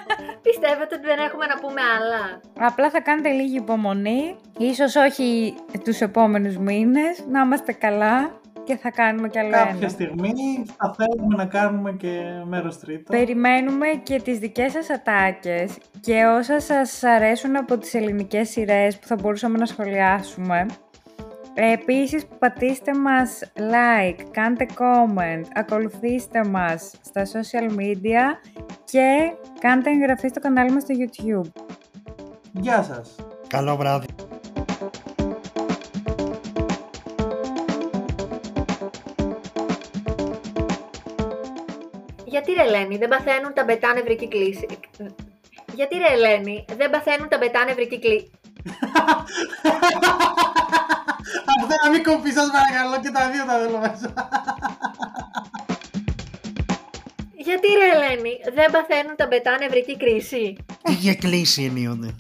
Πιστεύετε 0.48 0.96
ότι 0.96 1.06
δεν 1.06 1.20
έχουμε 1.28 1.46
να 1.46 1.56
πούμε 1.60 1.82
άλλα; 1.98 2.42
Απλά 2.68 2.90
θα 2.90 3.02
κάνετε 3.02 3.30
λίγη 3.30 3.56
υπομονή, 3.58 4.36
ίσως 4.58 4.96
όχι 4.96 5.56
τους 5.84 6.02
επόμενους 6.02 6.58
μήνες, 6.58 7.26
να 7.30 7.40
είμαστε 7.42 7.72
καλά 7.74 8.32
και 8.64 8.78
θα 8.78 8.92
κάνουμε 8.92 9.28
κι 9.30 9.40
άλλο 9.40 9.50
Κάποια 9.52 9.76
ένα. 9.80 9.90
στιγμή 9.90 10.34
θα 10.78 10.96
θέλουμε 10.98 11.36
να 11.36 11.46
κάνουμε 11.46 11.92
και 11.92 12.22
μέρος 12.46 12.80
τρίτο. 12.80 13.04
Περιμένουμε 13.12 13.88
και 14.04 14.22
τις 14.22 14.38
δικές 14.40 14.72
σας 14.72 14.90
ατάκες 14.90 15.78
και 16.02 16.26
όσα 16.26 16.60
σας 16.60 17.04
αρέσουν 17.04 17.56
από 17.56 17.78
τις 17.78 17.94
ελληνικές 17.94 18.50
σειρές 18.50 19.00
που 19.00 19.08
θα 19.08 19.16
μπορούσαμε 19.16 19.58
να 19.58 19.66
σχολιάσουμε. 19.66 20.66
Επίσης 21.60 22.26
πατήστε 22.40 22.98
μας 22.98 23.40
like, 23.56 24.22
κάντε 24.32 24.66
comment, 24.78 25.44
ακολουθήστε 25.54 26.46
μας 26.46 26.92
στα 27.02 27.24
social 27.26 27.80
media 27.80 28.50
και 28.86 29.34
κάντε 29.60 29.90
εγγραφή 29.90 30.28
στο 30.28 30.40
κανάλι 30.40 30.72
μας 30.72 30.84
στο 30.84 30.96
YouTube. 30.98 31.62
Γεια 32.52 32.84
σας. 32.84 33.16
Καλό 33.48 33.76
βράδυ. 33.76 34.06
Γιατί 42.26 42.52
ρε 42.54 42.64
Ελένη, 42.64 42.98
δεν 42.98 43.10
παθαίνουν 43.10 43.54
τα 43.54 43.64
μπετά 43.64 43.94
νευρική 43.94 44.28
κλίση. 44.28 44.68
Γιατί 45.74 45.98
ρε 45.98 46.14
Ελένη, 46.14 46.66
δεν 46.78 46.90
παθαίνουν 46.90 47.30
τα 47.30 47.38
μπετάνευρη 47.38 47.88
κυκλή. 47.88 48.32
Αυτό 49.64 50.54
να 51.84 51.90
μην 51.92 52.04
κοπείς, 52.04 52.34
σας 52.34 52.50
παρακαλώ 52.52 53.02
και 53.04 53.12
τα 53.12 53.30
δύο 53.32 53.46
τα 53.46 53.54
θέλω 53.60 53.78
μέσα. 53.78 54.14
Γιατί 57.48 57.68
ρε 57.68 57.90
Ελένη, 57.96 58.34
δεν 58.54 58.72
παθαίνουν 58.72 59.16
τα 59.16 59.28
μπετάνευρική 59.28 59.98
κρίση; 59.98 60.56
Τι 60.84 60.94
για 60.94 61.16
κλίση 61.16 61.64
ενίοτε. 61.64 62.16